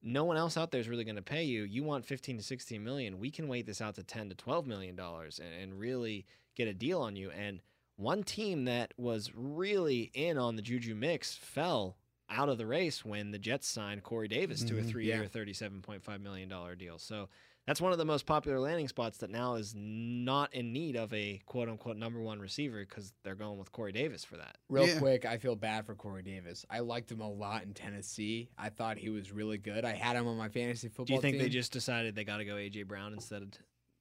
No 0.00 0.24
one 0.24 0.36
else 0.36 0.56
out 0.56 0.70
there 0.70 0.80
is 0.80 0.88
really 0.88 1.04
going 1.04 1.16
to 1.16 1.22
pay 1.22 1.44
you. 1.44 1.64
You 1.64 1.82
want 1.82 2.06
15 2.06 2.36
to 2.38 2.42
16 2.42 2.82
million. 2.82 3.18
We 3.18 3.30
can 3.30 3.48
wait 3.48 3.66
this 3.66 3.80
out 3.80 3.96
to 3.96 4.02
10 4.04 4.28
to 4.30 4.34
12 4.34 4.66
million 4.66 4.94
dollars 4.96 5.38
and, 5.38 5.52
and 5.52 5.78
really 5.78 6.24
get 6.54 6.68
a 6.68 6.72
deal 6.74 7.00
on 7.00 7.16
you. 7.16 7.30
And 7.30 7.60
one 7.96 8.22
team 8.22 8.64
that 8.66 8.94
was 8.96 9.32
really 9.34 10.10
in 10.14 10.38
on 10.38 10.54
the 10.56 10.62
Juju 10.62 10.94
mix 10.94 11.34
fell 11.34 11.96
out 12.30 12.48
of 12.48 12.58
the 12.58 12.66
race 12.66 13.04
when 13.04 13.32
the 13.32 13.38
Jets 13.38 13.66
signed 13.66 14.02
Corey 14.04 14.28
Davis 14.28 14.62
to 14.64 14.78
a 14.78 14.82
Mhm, 14.82 14.88
three-year, 14.88 15.22
yeah. 15.24 15.28
$37.5 15.28 16.20
million 16.20 16.48
deal. 16.78 16.98
So 16.98 17.28
that's 17.68 17.82
one 17.82 17.92
of 17.92 17.98
the 17.98 18.04
most 18.06 18.24
popular 18.24 18.58
landing 18.58 18.88
spots 18.88 19.18
that 19.18 19.28
now 19.28 19.56
is 19.56 19.74
not 19.76 20.54
in 20.54 20.72
need 20.72 20.96
of 20.96 21.12
a 21.12 21.38
quote-unquote 21.44 21.98
number 21.98 22.18
one 22.18 22.38
receiver 22.40 22.80
because 22.88 23.12
they're 23.24 23.34
going 23.34 23.58
with 23.58 23.70
Corey 23.72 23.92
Davis 23.92 24.24
for 24.24 24.38
that. 24.38 24.56
Real 24.70 24.86
Yeah. 24.88 24.98
quick, 24.98 25.26
I 25.26 25.36
feel 25.36 25.54
bad 25.54 25.84
for 25.84 25.94
Corey 25.94 26.22
Davis. 26.22 26.64
I 26.70 26.78
liked 26.80 27.12
him 27.12 27.20
a 27.20 27.30
lot 27.30 27.64
in 27.64 27.74
Tennessee. 27.74 28.48
I 28.56 28.70
thought 28.70 28.96
he 28.96 29.10
was 29.10 29.30
really 29.32 29.58
good. 29.58 29.84
I 29.84 29.92
had 29.92 30.16
him 30.16 30.26
on 30.26 30.38
my 30.38 30.48
fantasy 30.48 30.88
football 30.88 31.04
Do 31.04 31.12
you 31.12 31.20
think 31.20 31.34
team. 31.34 31.42
they 31.42 31.50
just 31.50 31.70
decided 31.70 32.14
they 32.14 32.24
got 32.24 32.38
to 32.38 32.46
go 32.46 32.54
AJ 32.54 32.84
Brown 32.88 33.12
instead 33.12 33.42
of, 33.42 33.48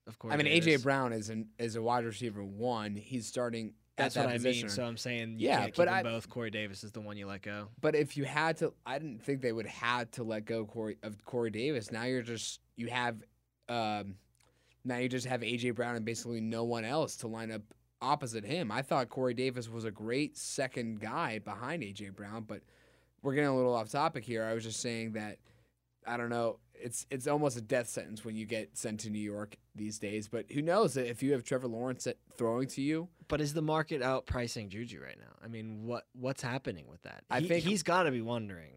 of 0.07 0.17
Corey 0.17 0.33
I 0.33 0.37
mean, 0.37 0.47
AJ 0.47 0.81
Brown 0.81 1.11
is 1.11 1.29
an 1.29 1.49
is 1.59 1.75
a 1.75 1.81
wide 1.81 2.05
receiver 2.05 2.41
one. 2.45 2.95
He's 2.95 3.27
starting 3.27 3.73
That's 3.97 4.15
that 4.15 4.27
what 4.27 4.33
I 4.35 4.37
mean. 4.37 4.69
So 4.69 4.85
I'm 4.85 4.95
saying 4.95 5.39
you 5.39 5.49
Yeah, 5.49 5.57
can't 5.57 5.65
keep 5.73 5.75
but 5.75 5.85
them 5.87 5.93
I- 5.95 6.03
both. 6.03 6.29
Corey 6.29 6.51
Davis 6.51 6.85
is 6.85 6.93
the 6.93 7.01
one 7.01 7.17
you 7.17 7.27
let 7.27 7.41
go. 7.41 7.67
But 7.81 7.95
if 7.95 8.15
you 8.15 8.23
had 8.23 8.55
to, 8.59 8.73
I 8.85 8.97
didn't 8.97 9.21
think 9.23 9.41
they 9.41 9.51
would 9.51 9.65
have 9.65 10.09
to 10.11 10.23
let 10.23 10.45
go 10.45 10.63
Corey 10.65 10.97
of 11.03 11.25
Corey 11.25 11.49
Davis. 11.49 11.91
Now 11.91 12.03
you're 12.05 12.21
just 12.21 12.61
you 12.77 12.87
have 12.87 13.21
um, 13.69 14.15
Now 14.85 14.97
you 14.97 15.09
just 15.09 15.25
have 15.27 15.41
AJ 15.41 15.75
Brown 15.75 15.95
and 15.95 16.05
basically 16.05 16.41
no 16.41 16.63
one 16.63 16.85
else 16.85 17.15
to 17.17 17.27
line 17.27 17.51
up 17.51 17.61
opposite 18.01 18.45
him. 18.45 18.71
I 18.71 18.81
thought 18.81 19.09
Corey 19.09 19.33
Davis 19.33 19.67
was 19.69 19.83
a 19.85 19.91
great 19.91 20.37
second 20.37 20.99
guy 20.99 21.39
behind 21.39 21.83
AJ 21.83 22.15
Brown, 22.15 22.43
but 22.47 22.61
we're 23.23 23.33
getting 23.33 23.49
a 23.49 23.55
little 23.55 23.73
off 23.73 23.89
topic 23.89 24.23
here. 24.23 24.43
I 24.43 24.53
was 24.53 24.63
just 24.63 24.79
saying 24.81 25.13
that 25.13 25.37
I 26.05 26.15
don't 26.15 26.29
know. 26.29 26.59
It's 26.79 27.05
it's 27.09 27.27
almost 27.27 27.57
a 27.57 27.61
death 27.61 27.89
sentence 27.89 28.23
when 28.23 28.35
you 28.35 28.45
get 28.45 28.77
sent 28.77 28.99
to 29.01 29.09
New 29.09 29.19
York 29.19 29.57
these 29.75 29.97
days. 29.99 30.27
But 30.29 30.45
who 30.51 30.61
knows 30.61 30.95
if 30.95 31.21
you 31.23 31.31
have 31.33 31.43
Trevor 31.43 31.67
Lawrence 31.67 32.05
at- 32.07 32.17
throwing 32.37 32.67
to 32.69 32.81
you? 32.81 33.09
But 33.27 33.41
is 33.41 33.53
the 33.55 33.63
market 33.63 34.01
outpricing 34.01 34.69
Juju 34.69 35.01
right 35.03 35.17
now? 35.19 35.33
I 35.43 35.47
mean, 35.47 35.85
what 35.85 36.05
what's 36.13 36.43
happening 36.43 36.85
with 36.87 37.01
that? 37.01 37.23
I 37.31 37.41
He- 37.41 37.47
think- 37.47 37.65
he's 37.65 37.81
got 37.83 38.03
to 38.03 38.11
be 38.11 38.21
wondering. 38.21 38.73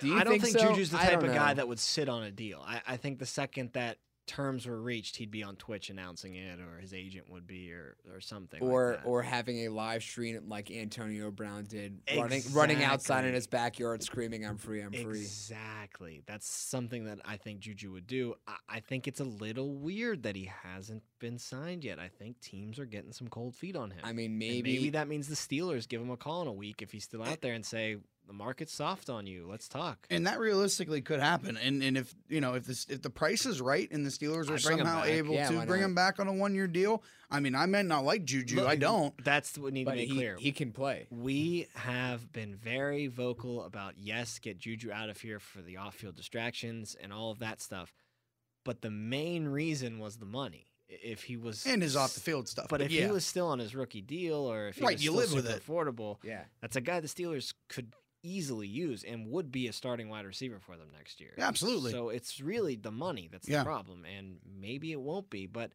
Do 0.00 0.08
you 0.08 0.16
I 0.16 0.24
don't 0.24 0.32
think 0.32 0.44
think, 0.44 0.58
so? 0.58 0.68
Juju's 0.70 0.90
the 0.90 0.98
type 0.98 1.22
of 1.22 1.32
guy 1.32 1.54
that 1.54 1.68
would 1.68 1.78
sit 1.78 2.08
on 2.08 2.22
a 2.22 2.30
deal. 2.30 2.62
I, 2.66 2.80
I 2.86 2.96
think 2.96 3.18
the 3.18 3.26
second 3.26 3.72
that 3.74 3.98
terms 4.26 4.66
were 4.66 4.80
reached, 4.80 5.16
he'd 5.16 5.30
be 5.30 5.42
on 5.42 5.56
Twitch 5.56 5.90
announcing 5.90 6.34
it, 6.34 6.58
or 6.58 6.78
his 6.80 6.94
agent 6.94 7.28
would 7.28 7.46
be, 7.46 7.72
or 7.72 7.96
or 8.12 8.20
something. 8.20 8.62
or 8.62 8.92
like 8.92 9.02
that. 9.02 9.06
or 9.06 9.22
having 9.22 9.66
a 9.66 9.68
live 9.68 10.02
stream 10.02 10.40
like 10.48 10.70
Antonio 10.70 11.30
Brown 11.30 11.64
did, 11.64 12.00
running 12.16 12.42
running 12.52 12.82
outside 12.82 13.24
in 13.24 13.34
his 13.34 13.46
backyard 13.46 14.02
screaming, 14.02 14.46
"I'm 14.46 14.56
free, 14.56 14.80
I'm 14.80 14.92
free." 14.92 15.20
Exactly. 15.20 16.22
That's 16.26 16.48
something 16.48 17.04
that 17.04 17.20
I 17.24 17.36
think 17.36 17.60
Juju 17.60 17.92
would 17.92 18.06
do. 18.06 18.34
I, 18.46 18.56
I 18.68 18.80
think 18.80 19.06
it's 19.06 19.20
a 19.20 19.24
little 19.24 19.74
weird 19.74 20.22
that 20.24 20.36
he 20.36 20.50
hasn't 20.62 21.02
been 21.20 21.38
signed 21.38 21.84
yet. 21.84 21.98
I 21.98 22.08
think 22.08 22.40
teams 22.40 22.78
are 22.78 22.86
getting 22.86 23.12
some 23.12 23.28
cold 23.28 23.54
feet 23.54 23.76
on 23.76 23.90
him. 23.90 24.00
I 24.02 24.12
mean, 24.12 24.30
And 24.30 24.38
maybe, 24.38 24.74
maybe 24.76 24.90
that 24.90 25.08
means 25.08 25.28
the 25.28 25.34
Steelers 25.34 25.88
give 25.88 26.00
him 26.00 26.10
a 26.10 26.16
call 26.16 26.42
in 26.42 26.48
a 26.48 26.52
week 26.52 26.82
if 26.82 26.92
he's 26.92 27.04
still 27.04 27.22
out 27.22 27.40
there 27.40 27.52
and 27.54 27.64
say 27.64 27.98
the 28.26 28.32
market's 28.32 28.72
soft 28.74 29.10
on 29.10 29.26
you. 29.26 29.46
Let's 29.48 29.68
talk. 29.68 30.06
And 30.10 30.26
that 30.26 30.38
realistically 30.38 31.00
could 31.02 31.20
happen. 31.20 31.56
And 31.56 31.82
and 31.82 31.96
if 31.96 32.14
you 32.28 32.40
know 32.40 32.54
if 32.54 32.64
this 32.64 32.86
if 32.88 33.02
the 33.02 33.10
price 33.10 33.44
is 33.46 33.60
right 33.60 33.90
and 33.90 34.04
the 34.04 34.10
Steelers 34.10 34.48
are 34.50 34.54
I'd 34.54 34.62
bring 34.62 34.78
him 34.78 34.86
somehow 34.86 35.00
back. 35.02 35.10
able 35.10 35.34
Yeah, 35.34 35.48
to 35.48 35.66
bring 35.66 35.80
not? 35.80 35.86
him 35.86 35.94
back 35.94 36.18
on 36.20 36.28
a 36.28 36.32
one 36.32 36.54
year 36.54 36.66
deal, 36.66 37.02
I 37.30 37.40
mean 37.40 37.54
I 37.54 37.66
might 37.66 37.86
not 37.86 38.04
like 38.04 38.24
Juju. 38.24 38.56
Look, 38.56 38.66
I 38.68 38.76
don't. 38.76 39.12
That's 39.24 39.56
what 39.58 39.66
we 39.66 39.70
need 39.72 39.84
but 39.84 39.92
to 39.92 39.96
make 39.98 40.08
he, 40.08 40.14
clear. 40.14 40.36
he 40.38 40.52
can 40.52 40.72
play. 40.72 41.06
we 41.10 41.68
have 41.74 42.32
been 42.32 42.54
very 42.56 43.06
vocal 43.08 43.62
about 43.64 43.94
yes, 43.98 44.38
get 44.38 44.58
Juju 44.58 44.90
out 44.90 45.08
of 45.10 45.20
here 45.20 45.38
for 45.38 45.60
the 45.62 45.76
off-field 45.76 46.16
distractions 46.16 46.96
and 47.00 47.12
all 47.12 47.30
of 47.30 47.38
that 47.40 47.60
stuff. 47.60 47.92
But 48.64 48.80
the 48.80 48.90
main 48.90 49.48
reason 49.48 49.98
was 49.98 50.16
the 50.16 50.24
money. 50.26 50.66
If 50.86 51.24
he 51.24 51.36
was 51.36 51.66
And 51.66 51.82
his 51.82 51.96
off 51.96 52.12
the 52.14 52.20
field 52.20 52.46
stuff. 52.46 52.66
But 52.68 52.82
if 52.82 52.90
yeah. 52.92 53.06
he 53.06 53.10
was 53.12 53.24
still 53.24 53.48
on 53.48 53.58
his 53.58 53.74
rookie 53.74 54.02
deal, 54.02 54.36
or 54.36 54.68
if 54.68 54.76
he 54.76 54.84
Right, 54.84 54.94
was 54.94 55.04
you 55.04 55.10
still 55.12 55.20
live 55.20 55.32
with 55.34 55.48
it. 55.50 55.62
affordable, 55.66 56.18
Yeah, 56.22 56.42
that's 56.60 56.76
a 56.76 56.80
guy 56.82 57.00
the 57.00 57.08
Steelers 57.08 57.54
could 57.68 57.92
easily 58.24 58.66
use 58.66 59.04
and 59.04 59.30
would 59.30 59.52
be 59.52 59.68
a 59.68 59.72
starting 59.72 60.08
wide 60.08 60.24
receiver 60.26 60.58
for 60.58 60.76
them 60.76 60.88
next 60.96 61.20
year. 61.20 61.32
Yeah, 61.38 61.46
absolutely. 61.46 61.92
So 61.92 62.08
it's 62.08 62.40
really 62.40 62.74
the 62.74 62.90
money 62.90 63.28
that's 63.30 63.48
Yeah. 63.48 63.58
the 63.58 63.64
problem, 63.64 64.04
and 64.04 64.38
maybe 64.44 64.90
it 64.92 65.00
won't 65.00 65.30
be, 65.30 65.46
but 65.46 65.72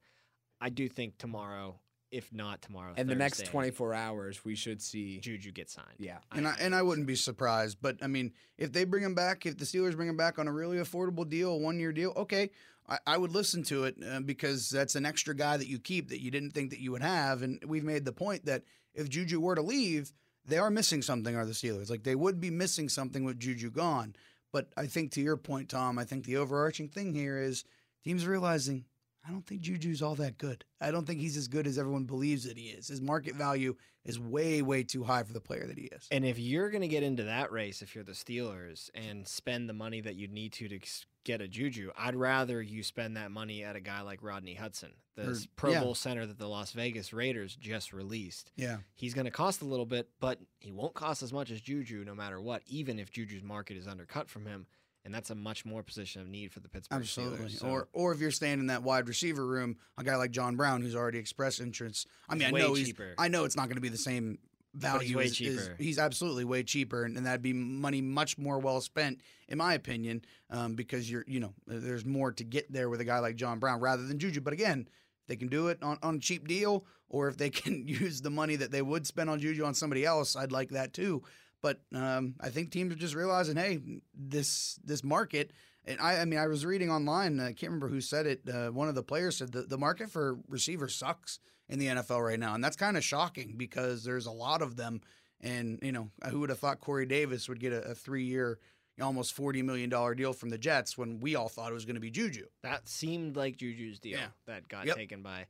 I 0.60 0.70
do 0.70 0.90
think 0.90 1.18
tomorrow, 1.18 1.80
if 2.12 2.34
not 2.34 2.62
tomorrow, 2.62 2.96
in 2.98 3.08
the 3.08 3.16
next 3.16 3.46
24 3.46 3.94
hours, 3.94 4.44
we 4.44 4.56
should 4.56 4.82
see. 4.82 5.20
Juju 5.20 5.52
get 5.52 5.70
signed. 5.70 5.96
Yeah, 6.00 6.18
and 6.32 6.48
I 6.48 6.56
and 6.60 6.74
I 6.76 6.82
wouldn't 6.82 7.08
be 7.08 7.16
surprised. 7.16 7.78
But 7.82 7.98
I 8.02 8.08
mean, 8.08 8.34
if 8.58 8.74
they 8.74 8.84
bring 8.84 9.04
him 9.04 9.14
back, 9.16 9.46
if 9.46 9.58
the 9.58 9.66
Steelers 9.66 9.96
bring 9.96 10.10
him 10.10 10.18
back 10.18 10.40
on 10.40 10.48
a 10.48 10.52
really 10.52 10.78
affordable 10.78 11.30
deal, 11.30 11.52
a 11.52 11.58
one 11.58 11.80
year 11.80 11.94
deal, 11.94 12.12
okay, 12.18 12.50
I, 12.88 12.98
I 13.06 13.18
would 13.18 13.32
listen 13.32 13.62
to 13.66 13.84
it 13.86 13.96
uh, 14.06 14.22
because 14.22 14.70
that's 14.70 14.96
an 14.96 15.06
extra 15.06 15.36
guy 15.36 15.56
that 15.58 15.68
you 15.68 15.78
keep 15.80 16.10
that 16.10 16.20
you 16.22 16.32
didn't 16.32 16.52
think 16.52 16.72
that 16.72 16.80
you 16.80 16.92
would 16.92 17.04
have. 17.04 17.44
And 17.44 17.64
we've 17.66 17.84
made 17.84 18.06
the 18.06 18.12
point 18.12 18.46
that 18.46 18.64
if 18.96 19.08
Juju 19.08 19.40
were 19.40 19.56
to 19.56 19.62
leave, 19.62 20.12
they 20.46 20.58
are 20.58 20.70
missing 20.70 21.02
something. 21.02 21.36
Are 21.36 21.46
the 21.46 21.54
Steelers 21.54 21.90
like 21.90 22.04
they 22.04 22.16
would 22.16 22.40
be 22.40 22.50
missing 22.50 22.90
something 22.90 23.24
with 23.24 23.40
Juju 23.40 23.72
gone? 23.72 24.16
But 24.52 24.70
I 24.76 24.88
think 24.88 25.12
to 25.12 25.22
your 25.22 25.38
point, 25.38 25.70
Tom, 25.70 26.00
I 26.00 26.06
think 26.06 26.26
the 26.26 26.38
overarching 26.38 26.88
thing 26.88 27.14
here 27.14 27.38
is 27.40 27.64
teams 28.04 28.26
realizing 28.26 28.86
I 29.28 29.32
don't 29.32 29.46
think 29.46 29.62
Juju's 29.62 30.02
all 30.02 30.16
that 30.16 30.38
good. 30.38 30.64
I 30.82 30.92
don't 30.92 31.06
think 31.06 31.20
he's 31.20 31.38
as 31.38 31.48
good 31.48 31.68
as 31.68 31.78
everyone 31.78 32.06
believes 32.06 32.46
that 32.46 32.58
he 32.58 32.70
is. 32.70 32.88
His 32.88 33.02
market 33.02 33.36
value 33.36 33.76
is 34.06 34.20
way, 34.20 34.62
way 34.62 34.84
too 34.84 35.04
high 35.04 35.24
for 35.24 35.34
the 35.34 35.42
player 35.42 35.68
that 35.68 35.78
he 35.78 35.86
is. 35.86 36.08
And 36.10 36.26
if 36.26 36.40
you're 36.40 36.70
going 36.70 36.82
to 36.82 36.88
get 36.88 37.04
into 37.04 37.24
that 37.24 37.52
race, 37.52 37.82
if 37.82 37.94
you're 37.94 38.04
the 38.04 38.14
Steelers 38.14 38.90
and 38.96 39.28
spend 39.28 39.70
the 39.70 39.74
money 39.74 40.02
that 40.02 40.16
you 40.16 40.28
need 40.28 40.54
to 40.54 40.68
to 40.70 40.80
get 41.24 41.42
a 41.42 41.48
Juju, 41.48 41.92
I'd 41.98 42.16
rather 42.16 42.62
you 42.62 42.84
spend 42.84 43.18
that 43.18 43.32
money 43.32 43.64
at 43.64 43.76
a 43.76 43.80
guy 43.82 44.02
like 44.02 44.24
Rodney 44.24 44.54
Hudson, 44.56 44.94
the 45.16 45.32
Or- 45.32 45.36
Pro 45.56 45.72
yeah. 45.72 45.82
Bowl 45.82 45.96
center 45.96 46.26
that 46.26 46.38
the 46.40 46.48
Las 46.48 46.72
Vegas 46.72 47.12
Raiders 47.14 47.56
just 47.56 47.94
released. 47.94 48.52
Yeah. 48.56 48.78
He's 48.96 49.14
going 49.14 49.26
to 49.26 49.32
cost 49.32 49.62
a 49.62 49.66
little 49.66 49.86
bit, 49.86 50.10
but 50.20 50.40
he 50.60 50.72
won't 50.72 50.94
cost 50.94 51.22
as 51.22 51.34
much 51.34 51.52
as 51.52 51.62
Juju 51.62 52.04
no 52.06 52.16
matter 52.16 52.40
what, 52.42 52.62
even 52.68 53.00
if 53.00 53.12
Juju's 53.12 53.44
market 53.44 53.78
is 53.78 53.88
undercut 53.88 54.30
from 54.30 54.46
him. 54.46 54.66
And 55.06 55.14
that's 55.16 55.30
a 55.30 55.36
much 55.36 55.66
more 55.66 55.82
position 55.82 56.22
of 56.22 56.28
need 56.28 56.52
for 56.52 56.60
the 56.60 56.68
Pittsburgh 56.68 57.00
Absolutely. 57.00 57.46
Steelers. 57.48 57.60
So 57.60 57.68
Or 57.68 57.88
or 57.94 58.12
if 58.14 58.20
you're 58.20 58.32
staying 58.32 58.60
in 58.60 58.68
that 58.68 58.84
wide 58.84 59.08
receiver 59.08 59.46
room, 59.46 59.78
a 59.98 60.04
guy 60.04 60.18
like 60.18 60.32
John 60.32 60.58
Brown 60.58 60.82
who's 60.82 60.94
already 60.96 61.20
expressed 61.20 61.62
interest. 61.62 62.06
I 62.28 62.34
mean, 62.34 62.42
He's 62.42 62.50
I 62.50 62.52
way 62.52 62.62
know 62.62 62.74
he's. 62.74 62.94
I 63.18 63.30
know 63.30 63.46
it's 63.46 63.56
not 63.56 63.68
going 63.68 63.76
to 63.78 63.82
be 63.82 63.88
the 63.90 63.98
same 63.98 64.40
value. 64.74 65.20
as- 65.20 65.36
cheaper. 65.36 65.76
he's 65.78 66.00
absolutely 66.00 66.46
way 66.46 66.64
cheaper, 66.64 67.04
and, 67.04 67.18
and 67.18 67.26
that'd 67.26 67.42
be 67.42 67.54
money 67.54 68.02
much 68.02 68.38
more 68.38 68.60
well 68.60 68.82
spent, 68.82 69.22
in 69.48 69.58
my 69.58 69.74
opinion, 69.74 70.24
um, 70.50 70.76
because 70.76 71.10
you're 71.10 71.26
you 71.28 71.40
know 71.40 71.54
there's 71.68 72.06
more 72.06 72.32
to 72.34 72.44
get 72.44 72.72
there 72.72 72.90
with 72.90 73.02
a 73.02 73.06
guy 73.06 73.20
like 73.20 73.36
John 73.36 73.60
Brown 73.60 73.80
rather 73.80 74.06
than 74.06 74.20
Juju. 74.20 74.42
But 74.42 74.54
again, 74.54 74.88
they 75.28 75.36
can 75.36 75.48
do 75.48 75.68
it 75.68 75.82
on, 75.82 75.98
on 76.04 76.16
a 76.16 76.20
cheap 76.20 76.48
deal, 76.48 76.86
or 77.10 77.28
if 77.28 77.38
they 77.38 77.50
can 77.50 77.88
use 77.88 78.22
the 78.22 78.30
money 78.30 78.56
that 78.56 78.72
they 78.72 78.82
would 78.82 79.08
spend 79.08 79.30
on 79.30 79.40
Juju 79.40 79.64
on 79.64 79.74
somebody 79.74 80.06
else, 80.06 80.36
I'd 80.36 80.52
like 80.52 80.70
that 80.70 80.94
too. 80.94 81.24
But 81.62 81.82
um, 81.94 82.36
I 82.40 82.50
think 82.50 82.72
teams 82.72 82.94
are 82.94 82.98
just 82.98 83.16
realizing, 83.16 83.58
hey, 83.58 83.80
this 84.14 84.80
this 84.84 85.04
market. 85.04 85.52
And 85.90 86.00
I, 86.00 86.22
I 86.22 86.26
mean, 86.26 86.40
I 86.40 86.48
was 86.48 86.66
reading 86.66 86.92
online. 86.92 87.40
I 87.40 87.48
can't 87.48 87.72
remember 87.72 87.88
who 87.90 88.00
said 88.00 88.26
it. 88.28 88.42
Uh, 88.48 88.70
one 88.70 88.88
of 88.88 88.96
the 88.96 89.04
players 89.04 89.38
said 89.38 89.52
the, 89.52 89.64
the 89.64 89.78
market 89.78 90.10
for 90.12 90.38
receivers 90.48 90.94
sucks 90.96 91.40
in 91.68 91.80
the 91.80 91.88
NFL 91.88 92.24
right 92.26 92.40
now, 92.40 92.54
and 92.54 92.64
that's 92.64 92.76
kind 92.78 92.96
of 92.96 93.04
shocking 93.04 93.56
because 93.58 94.04
there's 94.04 94.26
a 94.28 94.32
lot 94.32 94.62
of 94.62 94.76
them. 94.76 95.02
And 95.42 95.80
you 95.82 95.92
know, 95.92 96.10
who 96.30 96.42
would 96.42 96.50
have 96.50 96.60
thought 96.60 96.80
Corey 96.80 97.06
Davis 97.06 97.50
would 97.50 97.60
get 97.60 97.74
a, 97.74 97.82
a 97.92 97.96
three-year, 97.96 98.60
almost 99.02 99.34
forty 99.34 99.62
million 99.62 99.90
dollar 99.90 100.14
deal 100.14 100.34
from 100.34 100.50
the 100.50 100.58
Jets 100.58 100.98
when 100.98 101.20
we 101.22 101.36
all 101.36 101.50
thought 101.50 101.72
it 101.72 101.74
was 101.74 101.86
going 101.86 101.96
to 101.96 102.02
be 102.02 102.12
Juju? 102.12 102.46
that 102.64 102.88
seemed 102.88 103.36
like 103.36 103.58
Juju's 103.58 104.00
deal 104.00 104.18
Yeah. 104.20 104.28
that 104.46 104.68
got 104.68 104.86
Yep. 104.86 104.96
taken 104.98 105.22
by 105.24 105.46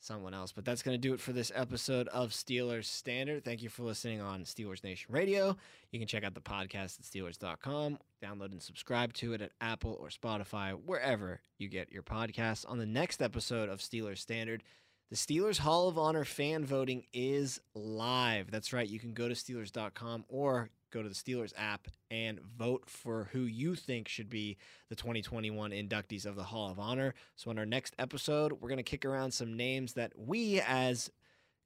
someone 0.00 0.34
else. 0.34 0.52
But 0.52 0.64
that's 0.64 0.82
going 0.82 0.94
to 0.94 0.98
do 1.00 1.14
it 1.14 1.20
for 1.20 1.32
this 1.32 1.52
episode 1.54 2.08
of 2.08 2.30
Steelers 2.30 2.84
Standard. 2.84 3.44
Thank 3.44 3.62
you 3.62 3.68
for 3.68 3.82
listening 3.82 4.20
on 4.20 4.42
Steelers 4.44 4.84
Nation 4.84 5.12
Radio. 5.12 5.56
You 5.90 5.98
can 5.98 6.08
check 6.08 6.24
out 6.24 6.34
the 6.34 6.40
podcast 6.40 6.98
at 6.98 7.04
Steelers.com, 7.04 7.98
download 8.22 8.52
and 8.52 8.62
subscribe 8.62 9.12
to 9.14 9.32
it 9.32 9.40
at 9.42 9.52
Apple 9.60 9.96
or 10.00 10.08
Spotify, 10.08 10.72
wherever 10.72 11.40
you 11.58 11.68
get 11.68 11.92
your 11.92 12.02
podcasts. 12.02 12.68
On 12.68 12.78
the 12.78 12.86
next 12.86 13.22
episode 13.22 13.68
of 13.68 13.80
Steelers 13.80 14.18
Standard, 14.18 14.62
the 15.10 15.16
Steelers 15.16 15.58
Hall 15.58 15.88
of 15.88 15.98
Honor 15.98 16.24
fan 16.24 16.64
voting 16.64 17.04
is 17.12 17.60
live. 17.74 18.50
That's 18.50 18.72
right. 18.72 18.88
You 18.88 18.98
can 18.98 19.12
go 19.12 19.28
to 19.28 19.34
Steelers.com 19.34 20.24
or 20.28 20.70
go 20.90 21.02
to 21.02 21.08
the 21.08 21.14
Steelers 21.14 21.52
app 21.56 21.88
and 22.10 22.40
vote 22.40 22.84
for 22.88 23.28
who 23.32 23.40
you 23.40 23.74
think 23.74 24.08
should 24.08 24.30
be 24.30 24.56
the 24.88 24.96
2021 24.96 25.70
inductees 25.70 26.26
of 26.26 26.36
the 26.36 26.44
Hall 26.44 26.70
of 26.70 26.78
Honor. 26.78 27.14
So, 27.36 27.50
in 27.50 27.58
our 27.58 27.66
next 27.66 27.94
episode, 27.98 28.52
we're 28.52 28.68
going 28.68 28.78
to 28.78 28.82
kick 28.82 29.04
around 29.04 29.32
some 29.32 29.56
names 29.56 29.94
that 29.94 30.12
we, 30.16 30.60
as 30.60 31.10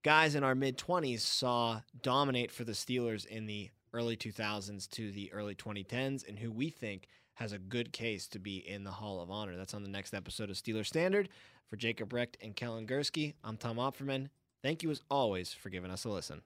guys 0.02 0.34
in 0.34 0.44
our 0.44 0.54
mid 0.54 0.78
20s, 0.78 1.20
saw 1.20 1.80
dominate 2.02 2.50
for 2.50 2.64
the 2.64 2.72
Steelers 2.72 3.26
in 3.26 3.46
the 3.46 3.70
early 3.92 4.16
2000s 4.16 4.88
to 4.90 5.10
the 5.10 5.32
early 5.32 5.54
2010s 5.54 6.28
and 6.28 6.38
who 6.38 6.50
we 6.50 6.70
think 6.70 7.08
has 7.34 7.52
a 7.52 7.58
good 7.58 7.92
case 7.92 8.26
to 8.28 8.38
be 8.38 8.58
in 8.58 8.84
the 8.84 8.90
Hall 8.90 9.20
of 9.20 9.30
Honor. 9.30 9.56
That's 9.56 9.74
on 9.74 9.82
the 9.82 9.88
next 9.88 10.14
episode 10.14 10.50
of 10.50 10.56
Steelers 10.56 10.86
Standard. 10.86 11.28
For 11.70 11.76
Jacob 11.76 12.12
Recht 12.12 12.36
and 12.42 12.56
Kellen 12.56 12.84
Gursky, 12.84 13.34
I'm 13.44 13.56
Tom 13.56 13.76
Opferman. 13.76 14.28
Thank 14.60 14.82
you 14.82 14.90
as 14.90 15.02
always 15.08 15.52
for 15.52 15.70
giving 15.70 15.92
us 15.92 16.04
a 16.04 16.08
listen. 16.08 16.42